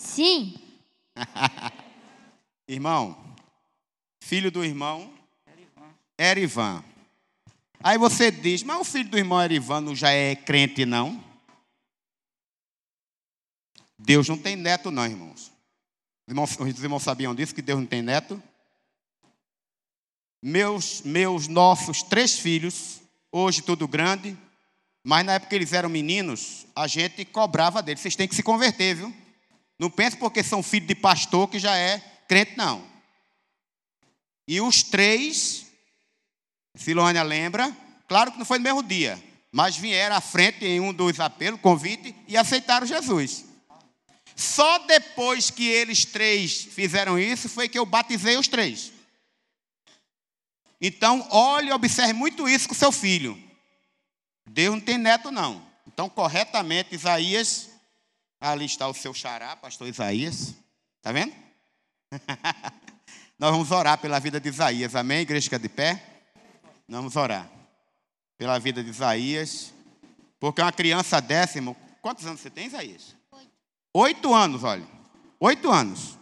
Sim. 0.00 0.54
irmão, 2.68 3.16
filho 4.22 4.52
do 4.52 4.64
irmão 4.64 5.12
Erivan. 6.18 6.82
Aí 7.82 7.98
você 7.98 8.30
diz, 8.30 8.62
mas 8.62 8.80
o 8.80 8.84
filho 8.84 9.08
do 9.08 9.18
irmão 9.18 9.42
Erivan 9.42 9.80
não 9.80 9.94
já 9.94 10.10
é 10.10 10.34
crente, 10.34 10.84
não? 10.84 11.22
Deus 13.98 14.28
não 14.28 14.38
tem 14.38 14.56
neto, 14.56 14.90
não, 14.90 15.04
irmãos. 15.04 15.52
Os 16.26 16.28
irmãos, 16.28 16.58
os 16.58 16.82
irmãos 16.82 17.02
sabiam 17.02 17.34
disso, 17.34 17.54
que 17.54 17.62
Deus 17.62 17.78
não 17.78 17.86
tem 17.86 18.02
neto? 18.02 18.42
meus, 20.46 21.02
meus 21.02 21.48
nossos 21.48 22.04
três 22.04 22.38
filhos, 22.38 23.00
hoje 23.32 23.62
tudo 23.62 23.88
grande, 23.88 24.38
mas 25.02 25.26
na 25.26 25.34
época 25.34 25.50
que 25.50 25.56
eles 25.56 25.72
eram 25.72 25.88
meninos, 25.88 26.66
a 26.74 26.86
gente 26.86 27.24
cobrava 27.24 27.82
deles. 27.82 28.00
Vocês 28.00 28.14
têm 28.14 28.28
que 28.28 28.34
se 28.34 28.44
converter, 28.44 28.94
viu? 28.94 29.14
Não 29.76 29.90
pense 29.90 30.16
porque 30.16 30.44
são 30.44 30.62
filhos 30.62 30.86
de 30.86 30.94
pastor 30.94 31.48
que 31.48 31.58
já 31.58 31.76
é 31.76 31.98
crente, 32.28 32.56
não. 32.56 32.84
E 34.46 34.60
os 34.60 34.84
três, 34.84 35.65
Silônia 36.76 37.22
lembra, 37.22 37.74
claro 38.06 38.30
que 38.30 38.38
não 38.38 38.44
foi 38.44 38.58
no 38.58 38.64
mesmo 38.64 38.82
dia, 38.82 39.22
mas 39.50 39.76
vieram 39.76 40.14
à 40.14 40.20
frente 40.20 40.64
em 40.64 40.78
um 40.80 40.92
dos 40.92 41.18
apelos, 41.18 41.60
convite, 41.60 42.14
e 42.28 42.36
aceitaram 42.36 42.86
Jesus. 42.86 43.44
Só 44.36 44.78
depois 44.80 45.50
que 45.50 45.66
eles 45.66 46.04
três 46.04 46.62
fizeram 46.62 47.18
isso, 47.18 47.48
foi 47.48 47.68
que 47.68 47.78
eu 47.78 47.86
batizei 47.86 48.36
os 48.36 48.46
três. 48.46 48.92
Então, 50.78 51.26
olhe 51.30 51.70
e 51.70 51.72
observe 51.72 52.12
muito 52.12 52.46
isso 52.46 52.68
com 52.68 52.74
seu 52.74 52.92
filho. 52.92 53.42
Deus 54.46 54.74
não 54.74 54.80
tem 54.80 54.98
neto, 54.98 55.30
não. 55.30 55.64
Então, 55.86 56.08
corretamente, 56.08 56.94
Isaías, 56.94 57.70
ali 58.38 58.66
está 58.66 58.86
o 58.86 58.94
seu 58.94 59.14
xará, 59.14 59.56
pastor 59.56 59.88
Isaías. 59.88 60.54
Está 60.98 61.12
vendo? 61.12 61.32
Nós 63.38 63.50
vamos 63.50 63.70
orar 63.70 63.98
pela 63.98 64.18
vida 64.18 64.38
de 64.38 64.50
Isaías, 64.50 64.94
amém? 64.94 65.20
Igreja 65.20 65.44
fica 65.44 65.58
de 65.58 65.68
pé. 65.68 66.15
Nós 66.88 66.98
vamos 66.98 67.16
orar 67.16 67.50
pela 68.38 68.58
vida 68.58 68.82
de 68.82 68.90
Isaías. 68.90 69.72
Porque 70.38 70.60
uma 70.60 70.72
criança 70.72 71.20
décimo. 71.20 71.76
Quantos 72.00 72.26
anos 72.26 72.40
você 72.40 72.50
tem, 72.50 72.66
Isaías? 72.66 73.16
Oito. 73.32 73.50
Oito 73.94 74.34
anos, 74.34 74.64
olha. 74.64 74.86
Oito 75.40 75.70
anos. 75.70 76.15